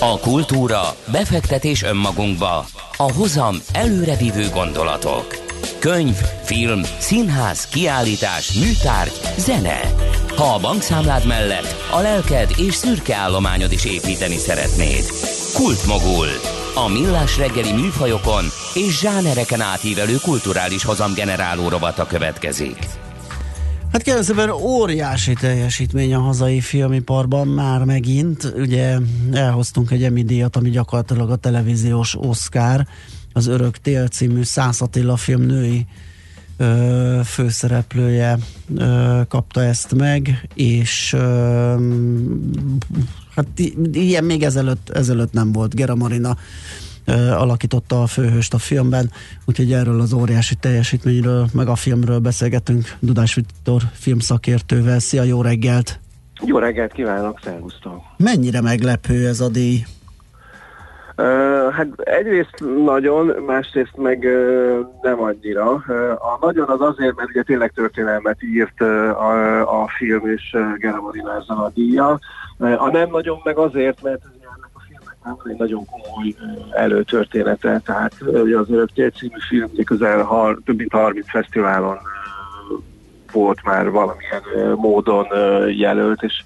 A 0.00 0.18
kultúra, 0.18 0.80
befektetés 1.12 1.82
önmagunkba, 1.82 2.66
a 2.96 3.12
hozam 3.12 3.56
előrevívő 3.72 4.48
gondolatok. 4.48 5.26
Könyv, 5.78 6.16
film, 6.42 6.82
színház, 6.98 7.66
kiállítás, 7.66 8.52
műtárgy, 8.52 9.20
zene. 9.36 9.80
Ha 10.36 10.54
a 10.54 10.60
bankszámlád 10.60 11.26
mellett 11.26 11.76
a 11.90 12.00
lelked 12.00 12.50
és 12.56 12.74
szürke 12.74 13.16
állományod 13.16 13.72
is 13.72 13.84
építeni 13.84 14.36
szeretnéd. 14.36 15.04
Kultmogul. 15.54 16.28
A 16.78 16.88
millás 16.88 17.38
reggeli 17.38 17.72
műfajokon 17.72 18.44
és 18.74 18.98
zsánereken 18.98 19.60
átívelő 19.60 20.16
kulturális 20.22 20.84
hozamgeneráló 20.84 21.68
rovata 21.68 22.06
következik. 22.06 22.76
Hát 23.92 24.02
kérlek 24.02 24.22
szépen 24.22 24.50
óriási 24.50 25.32
teljesítmény 25.32 26.14
a 26.14 26.20
hazai 26.20 26.60
filmiparban 26.60 27.48
már 27.48 27.84
megint. 27.84 28.52
Ugye 28.56 28.96
elhoztunk 29.32 29.90
egy 29.90 30.04
Emmy 30.04 30.24
díjat, 30.24 30.56
ami 30.56 30.70
gyakorlatilag 30.70 31.30
a 31.30 31.36
televíziós 31.36 32.14
Oscar, 32.14 32.86
az 33.32 33.46
Örök 33.46 33.78
Tél 33.78 34.08
című 34.08 34.42
Szász 34.42 34.80
Attila 34.80 35.16
film 35.16 35.42
női 35.42 35.86
ö, 36.56 37.20
főszereplője 37.24 38.38
ö, 38.76 39.20
kapta 39.28 39.62
ezt 39.62 39.94
meg, 39.94 40.48
és 40.54 41.12
ö, 41.12 41.74
hát 43.36 43.46
ilyen 43.92 44.24
még 44.24 44.42
ezelőtt, 44.42 44.90
ezelőtt 44.90 45.32
nem 45.32 45.52
volt. 45.52 45.74
Gera 45.74 45.94
Marina 45.94 46.36
alakította 47.36 48.02
a 48.02 48.06
főhőst 48.06 48.54
a 48.54 48.58
filmben, 48.58 49.10
úgyhogy 49.44 49.72
erről 49.72 50.00
az 50.00 50.12
óriási 50.12 50.54
teljesítményről, 50.54 51.46
meg 51.52 51.68
a 51.68 51.74
filmről 51.74 52.18
beszélgetünk 52.18 52.84
Dudás 52.98 53.34
Viktor 53.34 53.82
filmszakértővel. 53.92 54.98
Szia, 54.98 55.22
jó 55.22 55.42
reggelt! 55.42 55.98
Jó 56.44 56.58
reggelt 56.58 56.92
kívánok, 56.92 57.40
szervusztok! 57.44 58.02
Mennyire 58.16 58.60
meglepő 58.60 59.26
ez 59.26 59.40
a 59.40 59.48
díj? 59.48 59.84
Uh, 61.18 61.72
hát 61.72 61.86
egyrészt 61.96 62.64
nagyon, 62.84 63.26
másrészt 63.46 63.96
meg 63.96 64.18
uh, 64.18 64.86
nem 65.02 65.20
annyira. 65.20 65.72
Uh, 65.72 66.10
a 66.10 66.38
nagyon 66.40 66.68
az 66.68 66.80
azért, 66.80 67.16
mert 67.16 67.28
ugye 67.28 67.42
tényleg 67.42 67.72
történelmet 67.74 68.42
írt 68.42 68.80
uh, 68.80 68.88
a, 69.22 69.60
a 69.82 69.88
film 69.98 70.26
és 70.26 70.42
uh, 70.52 70.78
Gera 70.78 71.00
Marina 71.00 71.36
ezzel 71.40 71.56
a 71.56 71.70
díja. 71.74 72.10
Uh, 72.12 72.18
a 72.58 72.90
nem 72.90 73.10
nagyon 73.10 73.40
meg 73.44 73.58
azért, 73.58 74.02
mert 74.02 74.22
van 75.22 75.40
egy 75.44 75.58
nagyon 75.58 75.84
komoly 75.84 76.34
előtörténete, 76.70 77.80
tehát 77.84 78.14
ugye 78.20 78.58
az 78.58 78.70
Öröktér 78.70 79.12
című 79.12 79.38
film 79.48 79.70
közel 79.84 80.22
har, 80.22 80.58
több 80.64 80.76
mint 80.76 80.92
30 80.92 81.30
fesztiválon 81.30 81.96
volt 83.32 83.64
már 83.64 83.90
valamilyen 83.90 84.42
módon 84.76 85.26
jelölt, 85.68 86.22
és 86.22 86.42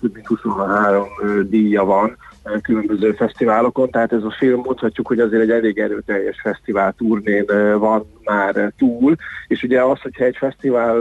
több 0.00 0.14
mint 0.14 0.26
23 0.26 1.06
díja 1.48 1.84
van 1.84 2.16
különböző 2.62 3.12
fesztiválokon, 3.12 3.90
tehát 3.90 4.12
ez 4.12 4.22
a 4.22 4.34
film 4.38 4.60
mondhatjuk, 4.64 5.06
hogy 5.06 5.20
azért 5.20 5.42
egy 5.42 5.50
elég 5.50 5.78
erőteljes 5.78 6.40
fesztivál 6.40 6.92
turnén 6.92 7.44
van 7.78 8.06
már 8.24 8.72
túl, 8.78 9.14
és 9.48 9.62
ugye 9.62 9.82
az, 9.82 10.00
hogyha 10.00 10.24
egy 10.24 10.36
fesztivál 10.36 11.00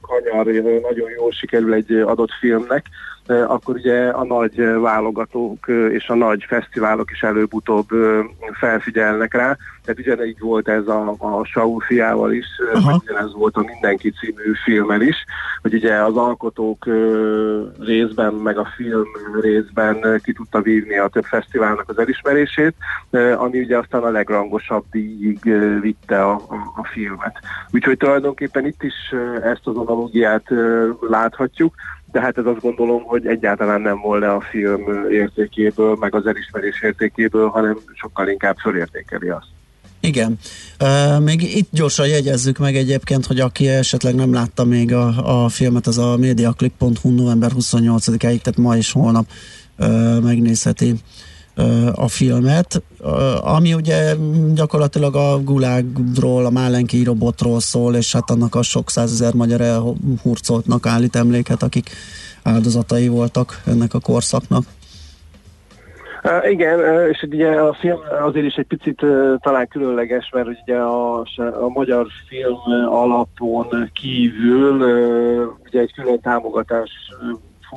kanyar 0.00 0.46
nagyon 0.82 1.10
jól 1.16 1.30
sikerül 1.30 1.74
egy 1.74 1.92
adott 1.92 2.32
filmnek, 2.40 2.86
akkor 3.26 3.74
ugye 3.74 4.08
a 4.08 4.24
nagy 4.24 4.80
válogatók 4.80 5.66
és 5.68 6.08
a 6.08 6.14
nagy 6.14 6.44
fesztiválok 6.48 7.10
is 7.10 7.22
előbb-utóbb 7.22 7.88
felfigyelnek 8.52 9.34
rá. 9.34 9.56
Tehát 9.84 10.00
ugyanígy 10.00 10.40
volt 10.40 10.68
ez 10.68 10.88
a, 10.88 11.14
a 11.18 11.44
Saul 11.44 11.80
fiával 11.80 12.32
is, 12.32 12.46
ugyanez 12.74 13.32
volt 13.34 13.56
a 13.56 13.64
Mindenki 13.66 14.10
című 14.10 14.52
filmmel 14.64 15.00
is, 15.00 15.24
hogy 15.62 15.74
ugye 15.74 15.94
az 15.94 16.16
alkotók 16.16 16.86
részben, 17.78 18.34
meg 18.34 18.58
a 18.58 18.68
film 18.76 19.06
részben 19.40 20.20
ki 20.22 20.32
tudta 20.32 20.60
vívni 20.60 20.98
a 20.98 21.08
több 21.08 21.24
fesztiválnak 21.24 21.88
az 21.88 21.98
elismerését, 21.98 22.74
ami 23.36 23.60
ugye 23.60 23.78
aztán 23.78 24.02
a 24.02 24.10
legrangosabb 24.10 24.84
díjig 24.90 25.38
vitte 25.80 26.24
a, 26.24 26.32
a, 26.32 26.54
a 26.76 26.84
filmet. 26.84 27.38
Úgyhogy 27.70 27.96
tulajdonképpen 27.96 28.66
itt 28.66 28.82
is 28.82 29.14
ezt 29.42 29.66
az 29.66 29.76
analógiát 29.76 30.44
láthatjuk, 31.00 31.74
de 32.14 32.20
hát 32.20 32.38
ez 32.38 32.46
azt 32.46 32.60
gondolom, 32.60 33.02
hogy 33.02 33.26
egyáltalán 33.26 33.80
nem 33.80 34.00
volna 34.00 34.34
a 34.34 34.40
film 34.50 35.10
értékéből, 35.10 35.96
meg 36.00 36.14
az 36.14 36.26
elismerés 36.26 36.82
értékéből, 36.82 37.48
hanem 37.48 37.78
sokkal 37.94 38.28
inkább 38.28 38.56
fölértékeli 38.56 39.28
azt. 39.28 39.46
Igen. 40.00 40.38
Uh, 40.80 41.20
még 41.20 41.56
itt 41.56 41.68
gyorsan 41.70 42.06
jegyezzük 42.06 42.58
meg 42.58 42.76
egyébként, 42.76 43.26
hogy 43.26 43.40
aki 43.40 43.68
esetleg 43.68 44.14
nem 44.14 44.32
látta 44.32 44.64
még 44.64 44.92
a, 44.92 45.44
a 45.44 45.48
filmet, 45.48 45.86
az 45.86 45.98
a 45.98 46.16
mediaclip.hu 46.16 47.10
november 47.10 47.50
28-áig, 47.58 48.18
tehát 48.18 48.56
ma 48.56 48.76
és 48.76 48.92
holnap 48.92 49.26
uh, 49.78 50.20
megnézheti 50.20 50.94
a 51.94 52.08
filmet, 52.08 52.82
ami 53.40 53.74
ugye 53.74 54.14
gyakorlatilag 54.54 55.16
a 55.16 55.42
gulágról, 55.42 56.46
a 56.46 56.50
Málenki 56.50 57.04
robotról 57.04 57.60
szól, 57.60 57.94
és 57.94 58.12
hát 58.12 58.30
annak 58.30 58.54
a 58.54 58.62
sok 58.62 58.90
százezer 58.90 59.34
magyar 59.34 59.60
elhurcoltnak 59.60 60.86
állít 60.86 61.16
emléket, 61.16 61.62
akik 61.62 61.90
áldozatai 62.42 63.08
voltak 63.08 63.62
ennek 63.66 63.94
a 63.94 64.00
korszaknak. 64.00 64.64
Igen, 66.50 67.08
és 67.10 67.22
ugye 67.22 67.48
a 67.48 67.74
film 67.80 67.98
azért 68.24 68.46
is 68.46 68.54
egy 68.54 68.66
picit 68.66 69.06
talán 69.40 69.68
különleges, 69.68 70.30
mert 70.32 70.48
ugye 70.62 70.76
a, 70.76 71.20
a 71.64 71.68
magyar 71.68 72.06
film 72.28 72.88
alapon 72.88 73.90
kívül 73.92 74.74
ugye 75.64 75.80
egy 75.80 75.92
külön 75.92 76.20
támogatás 76.20 76.90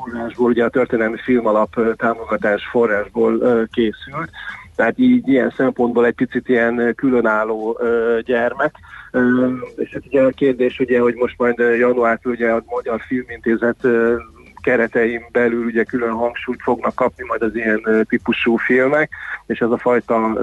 forrásból, 0.03 0.49
ugye 0.49 0.63
a 0.63 0.69
történelmi 0.69 1.17
filmalap 1.17 1.95
támogatás 1.95 2.67
forrásból 2.71 3.39
készült, 3.71 4.29
tehát 4.75 4.99
így 4.99 5.27
ilyen 5.27 5.53
szempontból 5.57 6.05
egy 6.05 6.13
picit 6.13 6.49
ilyen 6.49 6.93
különálló 6.95 7.79
gyermek. 8.25 8.75
És 9.75 9.93
hát 9.93 10.05
ugye 10.05 10.21
a 10.21 10.29
kérdés 10.29 10.79
ugye, 10.79 10.99
hogy 10.99 11.15
most 11.15 11.35
majd 11.37 11.57
januártól 11.57 12.31
ugye 12.31 12.51
a 12.51 12.63
Magyar 12.65 13.01
Filmintézet 13.07 13.87
keretein 14.61 15.21
belül 15.31 15.65
ugye 15.65 15.83
külön 15.83 16.11
hangsúlyt 16.11 16.61
fognak 16.61 16.95
kapni 16.95 17.23
majd 17.27 17.41
az 17.41 17.55
ilyen 17.55 18.05
típusú 18.09 18.55
filmek, 18.55 19.09
és 19.45 19.59
ez 19.59 19.69
a 19.69 19.77
fajta 19.77 20.33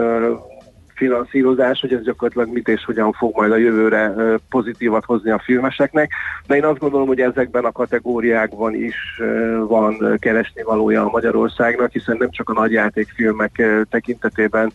finanszírozás, 0.95 1.81
hogy 1.81 1.93
ez 1.93 2.03
gyakorlatilag 2.03 2.53
mit 2.53 2.69
és 2.69 2.85
hogyan 2.85 3.13
fog 3.13 3.37
majd 3.37 3.53
a 3.53 3.57
jövőre 3.57 4.15
pozitívat 4.49 5.05
hozni 5.05 5.31
a 5.31 5.43
filmeseknek. 5.45 6.13
De 6.47 6.57
én 6.57 6.65
azt 6.65 6.79
gondolom, 6.79 7.07
hogy 7.07 7.21
ezekben 7.21 7.65
a 7.65 7.73
kategóriákban 7.73 8.75
is 8.75 9.21
van 9.67 10.17
keresni 10.19 10.63
valója 10.63 11.05
a 11.05 11.11
Magyarországnak, 11.11 11.91
hiszen 11.91 12.17
nem 12.17 12.31
csak 12.31 12.49
a 12.49 12.53
nagyjátékfilmek 12.53 13.63
tekintetében 13.91 14.73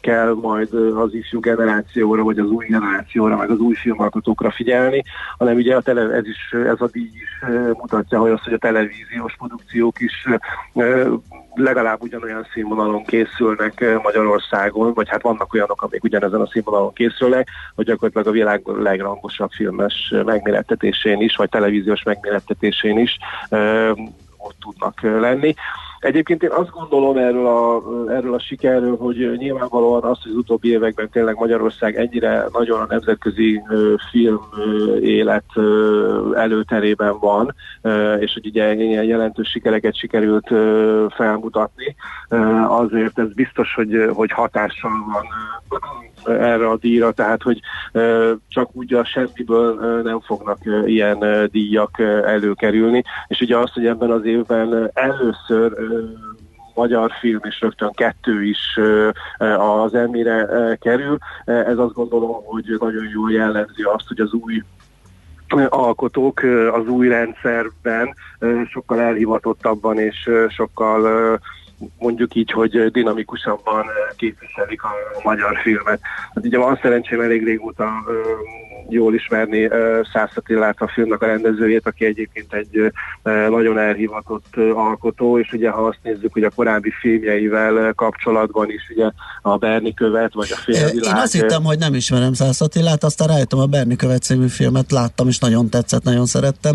kell 0.00 0.34
majd 0.40 0.74
az 0.74 1.14
ifjú 1.14 1.40
generációra, 1.40 2.22
vagy 2.22 2.38
az 2.38 2.50
új 2.50 2.66
generációra, 2.66 3.36
meg 3.36 3.50
az 3.50 3.58
új 3.58 3.74
filmalkotókra 3.74 4.50
figyelni, 4.50 5.02
hanem 5.38 5.56
ugye 5.56 5.76
a 5.76 5.80
tele, 5.80 6.14
ez, 6.14 6.26
is, 6.26 6.52
ez 6.52 6.80
a 6.80 6.88
díj 6.92 7.10
is 7.14 7.44
mutatja, 7.72 8.18
hogy 8.18 8.30
az, 8.30 8.42
hogy 8.42 8.52
a 8.52 8.58
televíziós 8.58 9.36
produkciók 9.36 10.00
is 10.00 10.26
legalább 11.58 12.02
ugyanolyan 12.02 12.46
színvonalon 12.52 13.04
készülnek 13.04 13.84
Magyarországon, 14.02 14.94
vagy 14.94 15.08
hát 15.08 15.22
vannak 15.22 15.54
olyanok, 15.54 15.82
amik 15.82 16.04
ugyanezen 16.04 16.40
a 16.40 16.46
színvonalon 16.46 16.92
készülnek, 16.92 17.48
hogy 17.74 17.84
gyakorlatilag 17.84 18.26
a 18.26 18.30
világ 18.30 18.66
legrangosabb 18.66 19.50
filmes 19.50 20.14
megmérettetésén 20.24 21.20
is, 21.20 21.36
vagy 21.36 21.48
televíziós 21.48 22.02
megmérettetésén 22.02 22.98
is 22.98 23.18
ott 24.36 24.56
tudnak 24.60 25.00
lenni. 25.00 25.54
Egyébként 26.06 26.42
én 26.42 26.50
azt 26.50 26.70
gondolom 26.70 27.16
erről 27.16 27.46
a, 27.46 27.82
erről 28.08 28.34
a 28.34 28.38
sikerről, 28.38 28.96
hogy 28.96 29.34
nyilvánvalóan 29.36 30.02
azt, 30.02 30.22
hogy 30.22 30.30
az 30.30 30.38
utóbbi 30.38 30.68
években 30.70 31.08
tényleg 31.10 31.34
Magyarország 31.38 31.96
ennyire 31.96 32.46
nagyon 32.52 32.80
a 32.80 32.86
nemzetközi 32.88 33.60
film 34.10 34.40
élet 35.00 35.44
előterében 36.34 37.18
van, 37.18 37.54
és 38.20 38.32
hogy 38.32 38.46
ugye 38.46 38.74
ilyen 38.74 39.04
jelentős 39.04 39.48
sikereket 39.48 39.96
sikerült 39.96 40.46
felmutatni, 41.14 41.96
azért 42.68 43.18
ez 43.18 43.32
biztos, 43.32 43.74
hogy, 43.74 44.10
hogy 44.14 44.30
hatással 44.30 44.90
van 45.12 45.24
erre 46.28 46.68
a 46.68 46.76
díjra, 46.76 47.12
tehát 47.12 47.42
hogy 47.42 47.60
csak 48.48 48.68
úgy 48.72 48.94
a 48.94 49.04
semmiből 49.04 50.00
nem 50.02 50.20
fognak 50.20 50.58
ilyen 50.84 51.48
díjak 51.50 51.98
előkerülni, 52.24 53.02
és 53.26 53.40
ugye 53.40 53.56
azt, 53.56 53.72
hogy 53.72 53.86
ebben 53.86 54.10
az 54.10 54.24
évben 54.24 54.90
először 54.94 55.72
magyar 56.74 57.10
film, 57.20 57.40
és 57.42 57.60
rögtön 57.60 57.92
kettő 57.92 58.44
is 58.44 58.78
az 59.58 59.94
Emmire 59.94 60.48
kerül. 60.80 61.18
Ez 61.44 61.78
azt 61.78 61.94
gondolom, 61.94 62.44
hogy 62.44 62.76
nagyon 62.78 63.08
jól 63.12 63.32
jellemzi 63.32 63.82
azt, 63.82 64.08
hogy 64.08 64.20
az 64.20 64.32
új 64.32 64.62
alkotók 65.68 66.40
az 66.72 66.86
új 66.86 67.08
rendszerben 67.08 68.14
sokkal 68.70 69.00
elhivatottabban 69.00 69.98
és 69.98 70.30
sokkal 70.48 71.38
mondjuk 71.98 72.34
így, 72.34 72.50
hogy 72.50 72.90
dinamikusabban 72.90 73.86
képviselik 74.16 74.82
a 74.82 74.90
magyar 75.22 75.56
filmet. 75.56 76.00
Hát 76.34 76.44
ugye 76.44 76.58
van 76.58 76.78
szerencsém 76.82 77.20
elég 77.20 77.44
régóta 77.44 77.90
jól 78.88 79.14
ismerni 79.14 79.68
Szász 80.12 80.36
Attilát, 80.36 80.80
a 80.80 80.88
filmnek 80.88 81.22
a 81.22 81.26
rendezőjét, 81.26 81.86
aki 81.86 82.04
egyébként 82.04 82.52
egy 82.52 82.92
nagyon 83.48 83.78
elhivatott 83.78 84.56
alkotó, 84.74 85.38
és 85.38 85.52
ugye 85.52 85.70
ha 85.70 85.82
azt 85.82 85.98
nézzük, 86.02 86.32
hogy 86.32 86.42
a 86.42 86.50
korábbi 86.54 86.92
filmjeivel 87.00 87.92
kapcsolatban 87.92 88.70
is 88.70 88.90
ugye 88.94 89.10
a 89.42 89.56
Berni 89.56 89.94
követ, 89.94 90.34
vagy 90.34 90.48
a 90.50 90.56
félvilág. 90.56 91.16
Én 91.16 91.22
azt 91.22 91.32
hittem, 91.32 91.62
hogy 91.62 91.78
nem 91.78 91.94
ismerem 91.94 92.32
Szász 92.32 92.60
Attilát, 92.60 93.04
aztán 93.04 93.28
rájöttem 93.28 93.58
a 93.58 93.66
Berni 93.66 93.96
követ 93.96 94.22
című 94.22 94.46
filmet, 94.46 94.92
láttam, 94.92 95.28
és 95.28 95.38
nagyon 95.38 95.68
tetszett, 95.68 96.02
nagyon 96.02 96.26
szerettem. 96.26 96.74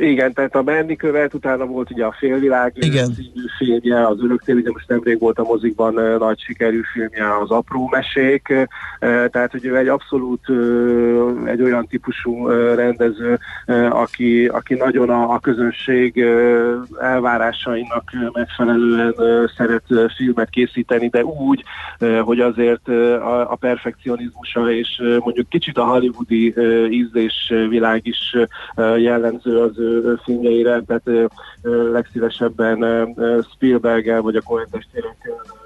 Igen, 0.00 0.32
tehát 0.32 0.54
a 0.54 0.62
Berni 0.62 0.96
követ, 0.96 1.34
utána 1.34 1.64
volt 1.64 1.90
ugye 1.90 2.04
a 2.04 2.16
félvilág 2.18 2.72
igen. 2.74 3.14
című 3.14 3.46
filmje, 3.58 4.06
az 4.06 4.16
Öröktér, 4.22 4.54
ugye 4.54 4.70
most 4.72 4.88
nemrég 4.88 5.18
volt 5.18 5.38
a 5.38 5.42
mozikban 5.42 5.94
nagy 6.18 6.40
sikerű 6.40 6.80
filmje, 6.92 7.38
az 7.42 7.50
Apró 7.50 7.88
Mesék, 7.90 8.68
tehát 9.30 9.50
hogy 9.50 9.64
ő 9.64 9.76
egy 9.76 9.88
abszolút 9.88 10.48
egy 11.44 11.62
olyan 11.62 11.86
típusú 11.86 12.48
rendező, 12.74 13.38
aki, 13.90 14.46
aki 14.46 14.74
nagyon 14.74 15.10
a, 15.10 15.32
a 15.32 15.38
közönség 15.38 16.24
elvárásainak 17.00 18.10
megfelelően 18.32 19.14
szeret 19.56 19.84
filmet 20.16 20.50
készíteni, 20.50 21.08
de 21.08 21.24
úgy, 21.24 21.64
hogy 22.22 22.40
azért 22.40 22.88
a, 22.88 23.52
a 23.52 23.54
perfekcionizmusa 23.54 24.72
és 24.72 25.02
mondjuk 25.18 25.48
kicsit 25.48 25.78
a 25.78 25.84
hollywoodi 25.84 26.54
ízlésvilág 26.90 28.06
is 28.06 28.36
jellemző 28.96 29.58
az 29.58 29.78
ő 29.78 30.18
filmjeire, 30.24 30.82
tehát 30.86 31.30
legszívesebben 31.92 32.84
Spielberg-el 33.54 34.20
vagy 34.20 34.36
a 34.36 34.42
Coen 34.42 34.66
testvérekkel 34.70 35.63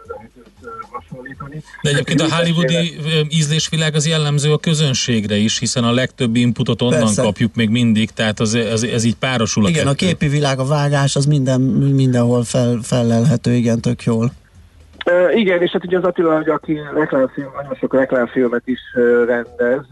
hasonlítani. 0.91 1.63
De 1.83 1.91
egyébként 1.91 2.21
a 2.21 2.35
hollywoodi 2.35 2.99
ízlésvilág 3.29 3.95
az 3.95 4.07
jellemző 4.07 4.53
a 4.53 4.59
közönségre 4.59 5.37
is, 5.37 5.59
hiszen 5.59 5.85
a 5.85 5.93
legtöbb 5.93 6.37
inputot 6.37 6.83
onnan 6.83 6.99
Persze. 6.99 7.23
kapjuk 7.23 7.55
még 7.55 7.69
mindig, 7.69 8.11
tehát 8.11 8.41
az, 8.41 8.55
az, 8.55 8.85
ez 8.85 9.05
így 9.05 9.17
párosul 9.17 9.65
a 9.65 9.69
Igen, 9.69 9.85
kettő. 9.85 10.07
a 10.07 10.09
képi 10.09 10.29
világ, 10.29 10.59
a 10.59 10.65
vágás, 10.65 11.17
az 11.17 11.27
minden, 11.27 11.61
mindenhol 11.61 12.45
fel, 12.45 12.79
felelhető, 12.83 13.53
igen, 13.53 13.81
tök 13.81 14.03
jól. 14.03 14.33
Uh, 15.11 15.39
igen, 15.39 15.63
és 15.63 15.71
hát 15.71 15.85
ugye 15.85 15.99
az 15.99 16.05
Attila, 16.05 16.37
hogy 16.37 16.49
aki 16.49 16.79
reklámfilm, 16.95 17.51
nagyon 17.57 17.75
sok 17.75 17.95
reklámfilmet 17.95 18.63
is 18.65 18.81
uh, 18.95 19.27
rendez, 19.27 19.85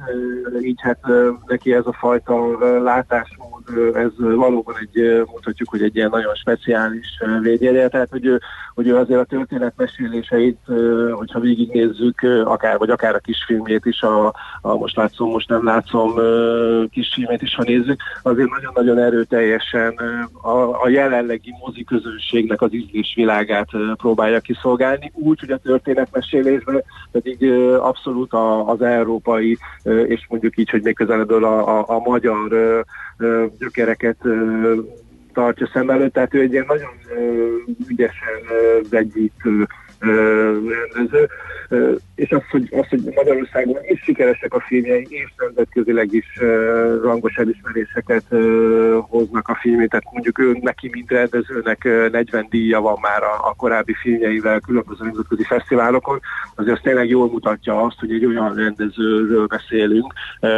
uh, 0.54 0.66
így 0.66 0.80
hát 0.82 0.98
neki 1.46 1.72
ez 1.72 1.86
a 1.86 1.92
fajta 1.92 2.34
látásmód, 2.82 3.55
ez 3.94 4.10
valóban 4.16 4.74
egy, 4.80 5.22
mondhatjuk, 5.26 5.68
hogy 5.68 5.82
egy 5.82 5.96
ilyen 5.96 6.10
nagyon 6.10 6.34
speciális 6.34 7.06
védjegye, 7.40 7.88
tehát 7.88 8.08
hogy, 8.10 8.40
hogy 8.74 8.90
azért 8.90 9.20
a 9.20 9.24
történet 9.24 9.72
meséléseit, 9.76 10.58
hogyha 11.12 11.40
végignézzük, 11.40 12.20
akár, 12.44 12.78
vagy 12.78 12.90
akár 12.90 13.14
a 13.14 13.18
kisfilmjét 13.18 13.84
is, 13.84 14.02
a, 14.02 14.34
a 14.60 14.74
most 14.76 14.96
látszom, 14.96 15.30
most 15.30 15.48
nem 15.48 15.64
látszom 15.64 16.14
kisfilmét 16.90 17.42
is, 17.42 17.54
ha 17.54 17.62
nézzük, 17.62 18.00
azért 18.22 18.50
nagyon-nagyon 18.50 18.98
erőteljesen 18.98 19.94
a, 20.42 20.82
a 20.82 20.88
jelenlegi 20.88 21.54
mozi 21.64 21.84
közönségnek 21.84 22.62
az 22.62 22.74
ízlésvilágát 22.74 23.68
próbálja 23.96 24.40
kiszolgálni, 24.40 25.12
úgy, 25.14 25.40
hogy 25.40 25.50
a 25.50 25.58
történetmesélésben 25.58 26.82
pedig 27.12 27.52
abszolút 27.80 28.32
az 28.66 28.82
európai, 28.82 29.58
és 30.06 30.26
mondjuk 30.28 30.56
így, 30.56 30.70
hogy 30.70 30.82
még 30.82 30.94
közelebből 30.94 31.44
a, 31.44 31.78
a, 31.78 31.84
a 31.88 31.98
magyar 31.98 32.84
gyökereket 33.58 34.16
tartja 35.32 35.70
szem 35.72 35.90
előtt, 35.90 36.12
tehát 36.12 36.34
ő 36.34 36.40
egy 36.40 36.52
ilyen 36.52 36.64
nagyon 36.68 36.90
ügyesen 37.88 38.40
vegyítő 38.90 39.66
rendező, 40.94 41.28
és 42.14 42.30
az, 42.30 42.42
hogy, 42.50 42.68
az, 42.70 42.88
hogy 42.88 43.12
Magyarországon 43.14 43.76
is 43.82 44.00
sikeresek 44.02 44.54
a 44.54 44.60
filmjei, 44.60 45.06
és 45.10 45.32
nemzetközileg 45.36 46.12
is 46.12 46.38
rangos 47.02 47.34
elismeréseket 47.34 48.24
hoznak 49.00 49.48
a 49.48 49.58
filmét, 49.60 49.90
tehát 49.90 50.12
mondjuk 50.12 50.38
ő 50.38 50.58
neki, 50.60 50.88
mint 50.92 51.10
rendezőnek 51.10 51.84
40 51.84 52.46
díja 52.50 52.80
van 52.80 52.98
már 53.00 53.22
a, 53.22 53.48
a 53.48 53.54
korábbi 53.56 53.94
filmjeivel 53.94 54.60
különböző 54.60 55.04
nemzetközi 55.04 55.44
fesztiválokon, 55.44 56.20
azért 56.54 56.76
az 56.76 56.82
tényleg 56.82 57.08
jól 57.08 57.30
mutatja 57.30 57.82
azt, 57.82 57.98
hogy 57.98 58.12
egy 58.12 58.24
olyan 58.24 58.54
rendezőről 58.54 59.46
beszélünk, 59.46 60.12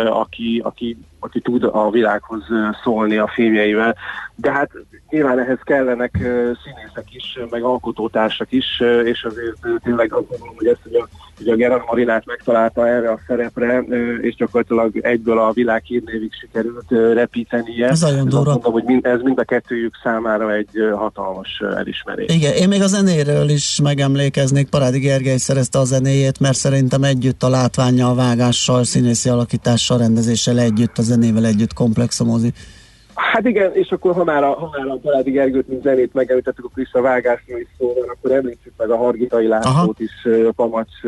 aki, 0.06 0.61
aki 0.64 0.96
aki 1.19 1.41
tud 1.41 1.64
a 1.64 1.91
világhoz 1.91 2.43
szólni 2.83 3.16
a 3.16 3.29
filmjeivel. 3.35 3.97
De 4.35 4.53
hát 4.53 4.71
nyilván 5.09 5.39
ehhez 5.39 5.59
kellenek 5.62 6.12
színészek 6.62 7.14
is, 7.14 7.39
meg 7.51 7.62
alkotótársak 7.62 8.53
is, 8.53 8.81
és 9.05 9.25
azért 9.25 9.81
tényleg 9.83 10.12
azt 10.12 10.29
gondolom, 10.29 10.55
hogy 10.57 10.66
ezt 10.66 10.87
ugye, 10.87 10.99
ugye 11.41 11.53
a 11.53 11.57
Gerard 11.57 11.82
Marinát 11.86 12.26
megtalálta 12.26 12.89
erre 12.89 13.11
a 13.11 13.18
szerepre, 13.26 13.78
és 14.20 14.34
gyakorlatilag 14.34 14.97
egyből 14.97 15.39
a 15.39 15.53
világ 15.53 15.82
hírnévig 15.84 16.32
sikerült 16.41 17.14
repítenie. 17.14 17.89
Ez 17.89 18.01
nagyon 18.01 18.28
durva. 18.28 18.51
Mondom, 18.51 18.72
hogy 18.72 18.84
mind, 18.84 19.07
ez 19.07 19.20
mind 19.22 19.39
a 19.39 19.45
kettőjük 19.45 19.95
számára 20.03 20.55
egy 20.55 20.70
hatalmas 20.95 21.62
elismerés. 21.76 22.34
Igen, 22.34 22.53
én 22.53 22.68
még 22.68 22.82
a 22.82 22.86
zenéről 22.86 23.49
is 23.49 23.80
megemlékeznék. 23.82 24.68
Parádi 24.68 24.99
Gergely 24.99 25.36
szerezte 25.36 25.78
a 25.78 25.84
zenéjét, 25.84 26.41
mert 26.41 26.57
szerintem 26.57 27.03
együtt 27.03 27.43
a 27.43 27.49
látványa, 27.49 28.09
a 28.11 28.14
vágással, 28.14 28.84
színészi 28.84 29.28
alakítással, 29.28 29.99
rendezéssel 29.99 30.59
együtt, 30.59 30.99
a 30.99 31.03
zenével 31.03 31.47
együtt 31.47 31.72
komplex 31.72 32.20
a 32.20 32.24
mozi. 32.24 32.53
Hát 33.19 33.47
igen, 33.47 33.75
és 33.75 33.91
akkor 33.91 34.14
ha 34.14 34.25
már 34.25 34.45
a, 34.45 34.53
ha 34.53 34.71
már 34.77 34.87
a 34.87 34.99
Paládi 35.03 35.31
Gergőt, 35.31 35.69
mint 35.69 35.83
zenét 35.83 36.14
megemlítettük, 36.14 36.64
akkor 36.64 36.83
is 36.83 36.93
a 36.93 37.01
vágásra 37.01 37.59
is 37.59 37.66
szó 37.79 37.95
van, 37.95 38.09
akkor 38.09 38.33
említsük 38.33 38.73
meg 38.77 38.91
a 38.91 38.97
Hargitai 38.97 39.47
Lászlót 39.47 40.01
is, 40.01 40.29
Pamacs, 40.57 41.05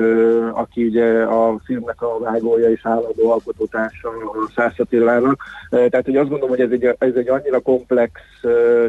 aki 0.53 0.85
ugye 0.85 1.23
a 1.23 1.59
filmnek 1.65 2.03
a 2.03 2.19
vágója 2.19 2.71
és 2.71 2.81
állandó 2.87 3.31
alkotótársa 3.31 4.09
a 4.09 4.51
Szász 4.55 4.79
Attilának. 4.79 5.43
Tehát, 5.71 6.05
hogy 6.05 6.17
azt 6.17 6.29
gondolom, 6.29 6.57
hogy 6.57 6.65
ez 6.65 6.71
egy, 6.71 6.95
ez 6.99 7.15
egy 7.15 7.29
annyira 7.29 7.61
komplex 7.61 8.13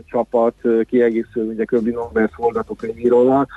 csapat, 0.05 0.55
kiegészül 0.87 1.45
ugye 1.47 1.63
Köbli 1.63 1.91
Norbert 1.91 2.33
forgatókönyvíróval, 2.33 3.47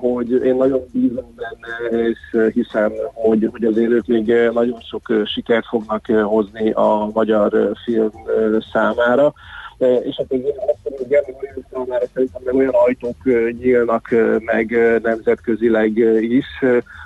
hogy 0.00 0.30
én 0.30 0.54
nagyon 0.56 0.80
bízom 0.92 1.34
benne, 1.36 2.02
és 2.08 2.52
hiszem, 2.52 2.92
hogy, 3.14 3.48
hogy 3.50 3.64
azért 3.64 3.90
ők 3.90 4.06
még 4.06 4.32
nagyon 4.52 4.80
sok 4.80 5.02
sikert 5.24 5.66
fognak 5.66 6.06
hozni 6.06 6.70
a 6.70 7.10
magyar 7.12 7.72
film 7.84 8.10
szám 8.72 8.87
számára, 8.94 9.32
és 9.78 10.16
hát 10.16 10.26
az 10.30 10.38
abszolút 10.56 11.08
Germán 11.08 11.64
számára 11.72 12.04
szerintem 12.14 12.42
meg 12.44 12.54
olyan 12.54 12.74
ajtók 12.86 13.16
nyílnak 13.58 14.08
meg 14.38 14.76
nemzetközileg 15.02 15.96
is, 16.20 16.46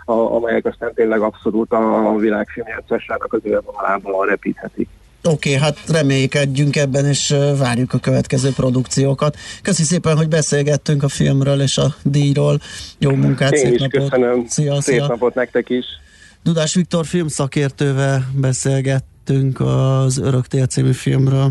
amelyek 0.04 0.64
aztán 0.64 0.94
tényleg 0.94 1.20
abszolút 1.20 1.72
a 1.72 2.16
világ 2.18 2.48
filmjátszásának 2.48 3.32
az 3.32 3.40
élvonalában 3.42 4.26
repíthetik. 4.26 4.88
Oké, 5.24 5.54
okay, 5.54 5.62
hát 5.62 5.78
reménykedjünk 5.88 6.76
ebben, 6.76 7.06
és 7.06 7.34
várjuk 7.58 7.92
a 7.92 7.98
következő 7.98 8.50
produkciókat. 8.56 9.36
Köszi 9.62 9.82
szépen, 9.82 10.16
hogy 10.16 10.28
beszélgettünk 10.28 11.02
a 11.02 11.08
filmről 11.08 11.60
és 11.60 11.78
a 11.78 11.94
díjról. 12.02 12.58
Jó 12.98 13.10
munkát, 13.10 13.52
Én 13.52 13.58
szép 13.58 13.72
is 13.72 13.80
napot. 13.80 14.00
köszönöm. 14.00 14.46
Szia, 14.46 14.80
szép 14.80 14.94
szia. 14.94 15.06
napot 15.06 15.34
nektek 15.34 15.70
is. 15.70 15.84
Dudás 16.42 16.74
Viktor 16.74 17.06
filmszakértővel 17.06 18.30
beszélgettünk 18.40 19.60
az 19.60 20.18
Öröktél 20.18 20.66
című 20.66 20.92
filmről. 20.92 21.50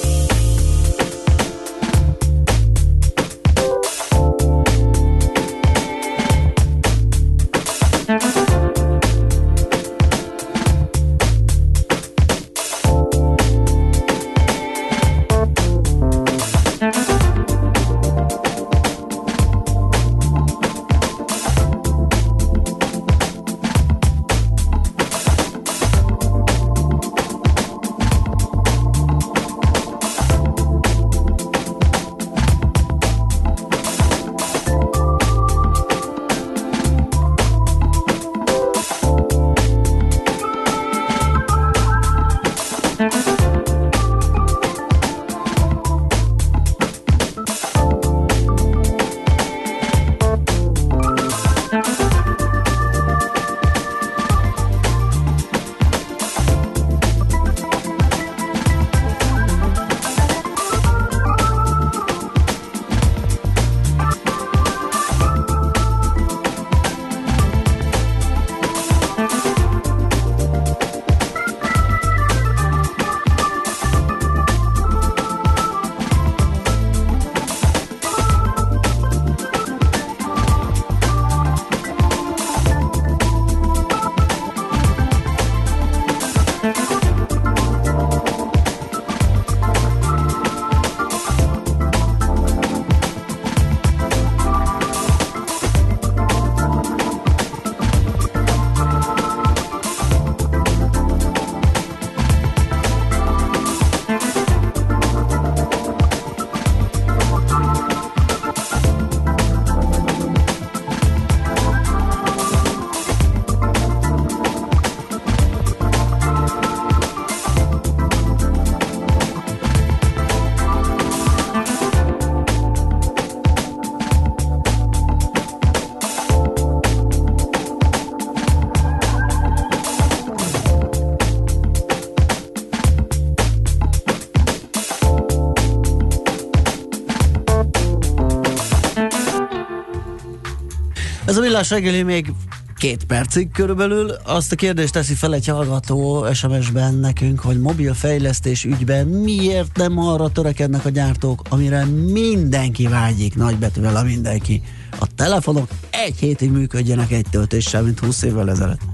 Millás 141.39 141.69
reggeli 141.69 142.03
még 142.03 142.33
két 142.77 143.03
percig 143.03 143.51
körülbelül. 143.51 144.11
Azt 144.23 144.51
a 144.51 144.55
kérdést 144.55 144.93
teszi 144.93 145.13
fel 145.13 145.33
egy 145.33 145.47
hallgató 145.47 146.25
SMS-ben 146.33 146.93
nekünk, 146.93 147.39
hogy 147.39 147.59
mobil 147.59 147.93
fejlesztés 147.93 148.63
ügyben 148.63 149.07
miért 149.07 149.77
nem 149.77 149.97
arra 149.97 150.29
törekednek 150.29 150.85
a 150.85 150.89
gyártók, 150.89 151.41
amire 151.49 151.85
mindenki 152.11 152.87
vágyik, 152.87 153.35
nagybetűvel 153.35 153.95
a 153.95 154.03
mindenki. 154.03 154.61
A 154.99 155.07
telefonok 155.15 155.69
egy 155.89 156.15
hétig 156.19 156.51
működjenek 156.51 157.11
egy 157.11 157.25
töltéssel, 157.31 157.81
mint 157.81 157.99
20 157.99 158.21
évvel 158.21 158.49
ezelőtt. 158.49 158.90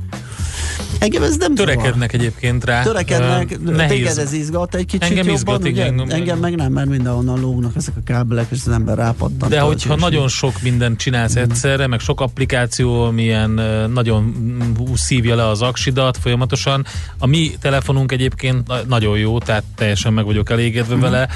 Engem 1.00 1.24
ez 1.24 1.38
nem 1.38 1.56
Törekednek 1.56 2.12
zavar. 2.12 2.26
egyébként 2.26 2.66
rá. 2.66 2.84
Törekednek, 2.84 3.58
uh, 3.66 3.72
nehéz. 3.72 3.90
téged 3.90 4.18
ez 4.18 4.34
izgat 4.34 4.76
egy 4.76 4.86
kicsit 4.86 5.10
Engem 5.10 5.26
jobban, 5.26 5.36
izgat, 5.38 5.62
ugye? 5.62 5.86
igen. 5.86 6.12
Engem 6.12 6.40
meg 6.40 6.56
nem, 6.56 6.72
mert 6.72 6.90
mindenhonnan 6.90 7.40
lógnak 7.40 7.76
ezek 7.76 7.94
a 7.98 8.02
kábelek, 8.06 8.48
és 8.50 8.58
az 8.66 8.72
ember 8.72 8.98
rápattan. 8.98 9.50
De 9.50 9.60
hogyha 9.60 9.96
nagyon 9.96 10.28
sok 10.28 10.62
mindent 10.62 11.00
csinálsz 11.00 11.38
mm. 11.38 11.42
egyszerre, 11.42 11.88
meg 11.88 12.00
sok 12.00 12.22
applikáció, 12.22 13.04
amilyen 13.04 13.50
nagyon 13.94 14.36
szívja 14.96 15.36
le 15.36 15.48
az 15.48 15.62
aksidat 15.62 16.18
folyamatosan. 16.18 16.86
A 17.18 17.26
mi 17.26 17.52
telefonunk 17.62 18.12
egyébként 18.12 18.88
nagyon 18.88 19.18
jó, 19.18 19.40
tehát 19.40 19.64
teljesen 19.76 20.14
meg 20.14 20.26
vagyok 20.26 20.50
elégedve 20.50 20.96
mm. 20.96 21.00
vele. 21.00 21.28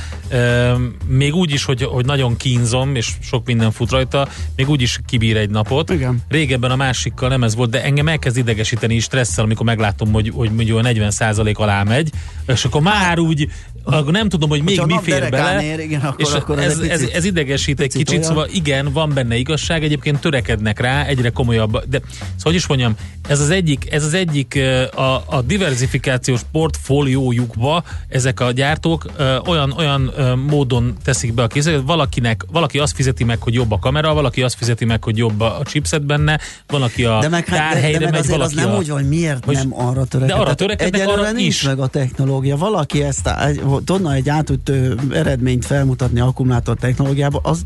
Még 1.08 1.36
úgy 1.36 1.52
is, 1.52 1.64
hogy, 1.64 1.84
hogy 1.84 2.06
nagyon 2.06 2.38
kínzom, 2.38 2.96
és 2.96 3.12
sok 3.22 3.46
minden 3.46 3.72
fut 3.72 3.92
rajta, 3.92 4.28
még 4.56 4.70
úgy 4.70 4.82
is 4.82 5.00
kibír 5.06 5.38
egy 5.38 5.50
napot. 5.50 5.90
Igen. 5.90 6.20
Régebben 6.28 6.72
a 6.72 6.76
másikkal 6.76 7.30
nem 7.30 7.44
ez 7.44 7.56
volt, 7.56 7.70
de 7.70 7.84
engem 7.84 8.08
elkezd 8.08 8.38
idegesíteni 8.38 8.96
is 8.96 9.08
stresszel, 9.32 9.44
amikor 9.44 9.66
meglátom, 9.66 10.12
hogy, 10.12 10.32
hogy 10.36 10.52
mondjuk 10.52 10.80
40% 10.84 11.56
alá 11.56 11.84
megy, 11.84 12.10
és 12.48 12.66
akkor 12.66 12.82
már 12.82 13.20
úgy 13.20 13.48
akkor 13.84 14.12
nem 14.12 14.30
tudom, 14.30 14.50
hogy 14.50 14.64
még 14.64 14.80
Hogyha 14.80 14.96
mi 14.96 15.02
fér 15.04 15.30
bele, 15.30 15.64
ér, 15.64 15.80
igen, 15.80 16.02
akkor, 16.02 16.22
és 16.22 16.34
akkor 16.34 16.60
ez, 16.60 16.80
ez, 16.80 16.90
ez, 16.90 17.10
ez 17.14 17.26
idegesít 17.26 17.80
egy 17.80 17.92
kicsit, 17.92 18.10
olyan. 18.10 18.24
szóval 18.24 18.48
igen, 18.52 18.92
van 18.94 19.12
benne 19.14 19.36
igazság, 19.36 19.84
egyébként 19.84 20.20
törekednek 20.20 20.80
rá, 20.80 21.06
egyre 21.06 21.30
komolyabb, 21.30 21.72
de 21.72 22.00
szóval 22.02 22.36
hogy 22.44 22.56
is 22.56 22.68
mondjam, 22.68 22.96
ez 23.28 23.40
az 23.40 23.50
egyik, 23.50 23.92
ez 23.92 24.04
az 24.04 24.14
egyik 24.14 24.60
a, 24.96 25.16
a 25.26 25.42
diversifikációs 25.46 26.42
portfóliójukba 26.52 27.84
ezek 28.08 28.40
a 28.40 28.52
gyártók 28.52 29.06
ö, 29.18 29.38
olyan, 29.46 29.72
olyan 29.72 30.12
ö, 30.16 30.36
módon 30.36 30.96
teszik 31.04 31.34
be 31.34 31.44
a 31.44 31.48
hogy 31.54 31.86
valakinek, 31.86 32.46
valaki 32.52 32.80
azt 32.80 32.96
fizeti 32.96 33.24
meg, 33.24 33.42
hogy 33.42 33.54
jobb 33.54 33.72
a 33.72 33.80
kamera, 33.80 34.14
valaki 34.14 34.42
azt 34.42 34.56
fizeti 34.56 34.86
meg, 34.86 35.04
hogy 35.04 35.18
jobb 35.18 35.40
a 35.40 35.62
chipset 35.64 36.06
benne, 36.06 36.40
valaki 36.68 37.06
a 37.06 37.20
de 37.20 37.30
meg, 37.30 37.46
tárhelyre 37.46 38.00
de, 38.00 38.06
de 38.06 38.12
meg 38.12 38.22
megy, 38.22 38.30
valaki 38.30 38.56
az 38.56 38.64
nem 38.64 38.74
a, 38.74 38.78
úgy, 38.78 38.90
hogy 38.90 39.08
miért 39.08 39.46
hogy, 39.46 39.56
nem 39.56 39.74
arra 39.74 40.06
törekednek. 40.06 40.28
De 40.28 40.34
arra 40.34 40.54
törekednek, 40.54 41.08
arra 41.08 41.32
nincs 41.32 41.48
is. 41.48 41.64
meg 41.64 41.80
a 41.80 41.88
technológia. 41.88 42.58
Valaki 42.58 43.04
ezt 43.04 43.28
a, 43.28 43.50
tudna 43.80 44.14
egy 44.14 44.30
átütő 44.30 45.00
eredményt 45.12 45.66
felmutatni 45.66 46.20
akkumulátor 46.20 46.76
technológiába, 46.76 47.40
az 47.44 47.66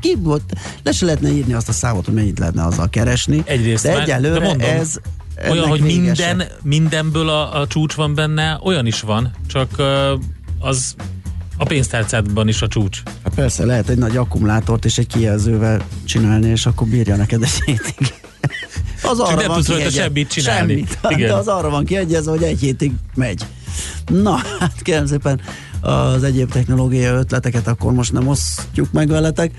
ki 0.00 0.16
volt, 0.18 0.42
le 0.82 0.92
se 0.92 1.04
lehetne 1.04 1.28
írni 1.28 1.52
azt 1.52 1.68
a 1.68 1.72
számot, 1.72 2.04
hogy 2.04 2.14
mennyit 2.14 2.38
lehetne 2.38 2.64
azzal 2.64 2.88
keresni. 2.88 3.42
Egyrészt 3.44 3.82
de 3.82 4.00
egyelőre 4.00 4.38
de 4.38 4.46
mondom, 4.46 4.68
ez 4.68 4.96
olyan, 5.50 5.68
hogy 5.68 5.80
minden, 5.80 6.42
mindenből 6.62 7.28
a, 7.28 7.60
a 7.60 7.66
csúcs 7.66 7.94
van 7.94 8.14
benne, 8.14 8.58
olyan 8.62 8.86
is 8.86 9.00
van, 9.00 9.30
csak 9.46 9.82
az 10.60 10.94
a 11.56 11.64
pénztárcádban 11.64 12.48
is 12.48 12.62
a 12.62 12.68
csúcs. 12.68 13.02
Hát 13.24 13.34
persze, 13.34 13.64
lehet 13.64 13.88
egy 13.88 13.98
nagy 13.98 14.16
akkumulátort 14.16 14.84
és 14.84 14.98
egy 14.98 15.06
kijelzővel 15.06 15.86
csinálni, 16.04 16.48
és 16.48 16.66
akkor 16.66 16.86
bírja 16.86 17.16
neked 17.16 17.42
egy 17.42 17.62
hétig. 17.64 18.14
Az 19.02 19.18
arra 19.18 19.30
Csak 19.30 19.46
nem 19.46 19.56
tudsz 19.56 19.68
rajta 19.68 19.90
semmit 19.90 20.28
csinálni. 20.28 20.72
Semmit. 20.72 20.98
Igen. 21.08 21.28
De 21.28 21.34
az 21.34 21.48
arra 21.48 21.70
van 21.70 21.84
kiegyezve, 21.84 22.30
hogy 22.30 22.42
egy 22.42 22.60
hétig 22.60 22.92
megy. 23.14 23.44
Na, 24.06 24.40
hát 24.58 24.82
kérem 24.82 25.06
szépen 25.06 25.40
az 25.80 26.22
egyéb 26.22 26.50
technológiai 26.50 27.14
ötleteket 27.14 27.66
akkor 27.66 27.92
most 27.92 28.12
nem 28.12 28.28
osztjuk 28.28 28.92
meg 28.92 29.08
veletek, 29.08 29.52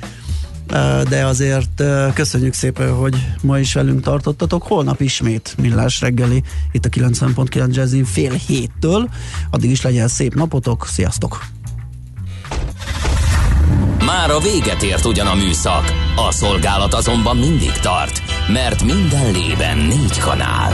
de 1.10 1.26
azért 1.26 1.84
köszönjük 2.14 2.54
szépen, 2.54 2.94
hogy 2.94 3.28
ma 3.42 3.60
is 3.60 3.74
velünk 3.74 4.02
tartottatok. 4.02 4.64
Holnap 4.64 5.02
ismét 5.02 5.56
millás 5.62 6.02
reggeli 6.02 6.44
itt 6.72 6.86
a 6.86 6.90
90.9 6.90 7.74
Jazzin 7.74 8.06
fél 8.06 8.32
héttől. 8.32 9.10
Addig 9.52 9.70
is 9.70 9.82
legyen 9.82 10.08
szép 10.08 10.36
napotok, 10.36 10.88
sziasztok! 10.88 11.46
Már 14.06 14.30
a 14.30 14.40
véget 14.40 14.84
ért 14.84 15.06
ugyan 15.06 15.28
a 15.28 15.36
műszak, 15.36 15.94
a 16.16 16.32
szolgálat 16.32 16.94
azonban 16.94 17.38
mindig 17.38 17.72
tart, 17.72 18.22
mert 18.48 18.84
minden 18.84 19.32
lében 19.32 19.78
négy 19.78 20.18
kanál. 20.18 20.74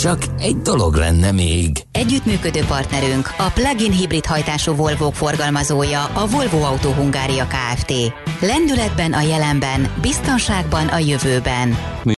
Csak 0.00 0.22
egy 0.38 0.56
dolog 0.56 0.94
lenne 0.94 1.32
még. 1.32 1.84
Együttműködő 1.92 2.60
partnerünk 2.68 3.34
a 3.38 3.50
plug-in 3.54 3.92
hibrid 3.92 4.26
hajtású 4.26 4.74
Volvo 4.74 5.10
forgalmazója 5.10 6.04
a 6.04 6.26
Volvo 6.26 6.62
Autó 6.62 6.90
Hungária 6.90 7.46
Kft. 7.46 7.92
Lendületben 8.40 9.12
a 9.12 9.20
jelenben, 9.20 9.92
biztonságban 10.00 10.86
a 10.86 10.98
jövőben. 10.98 11.76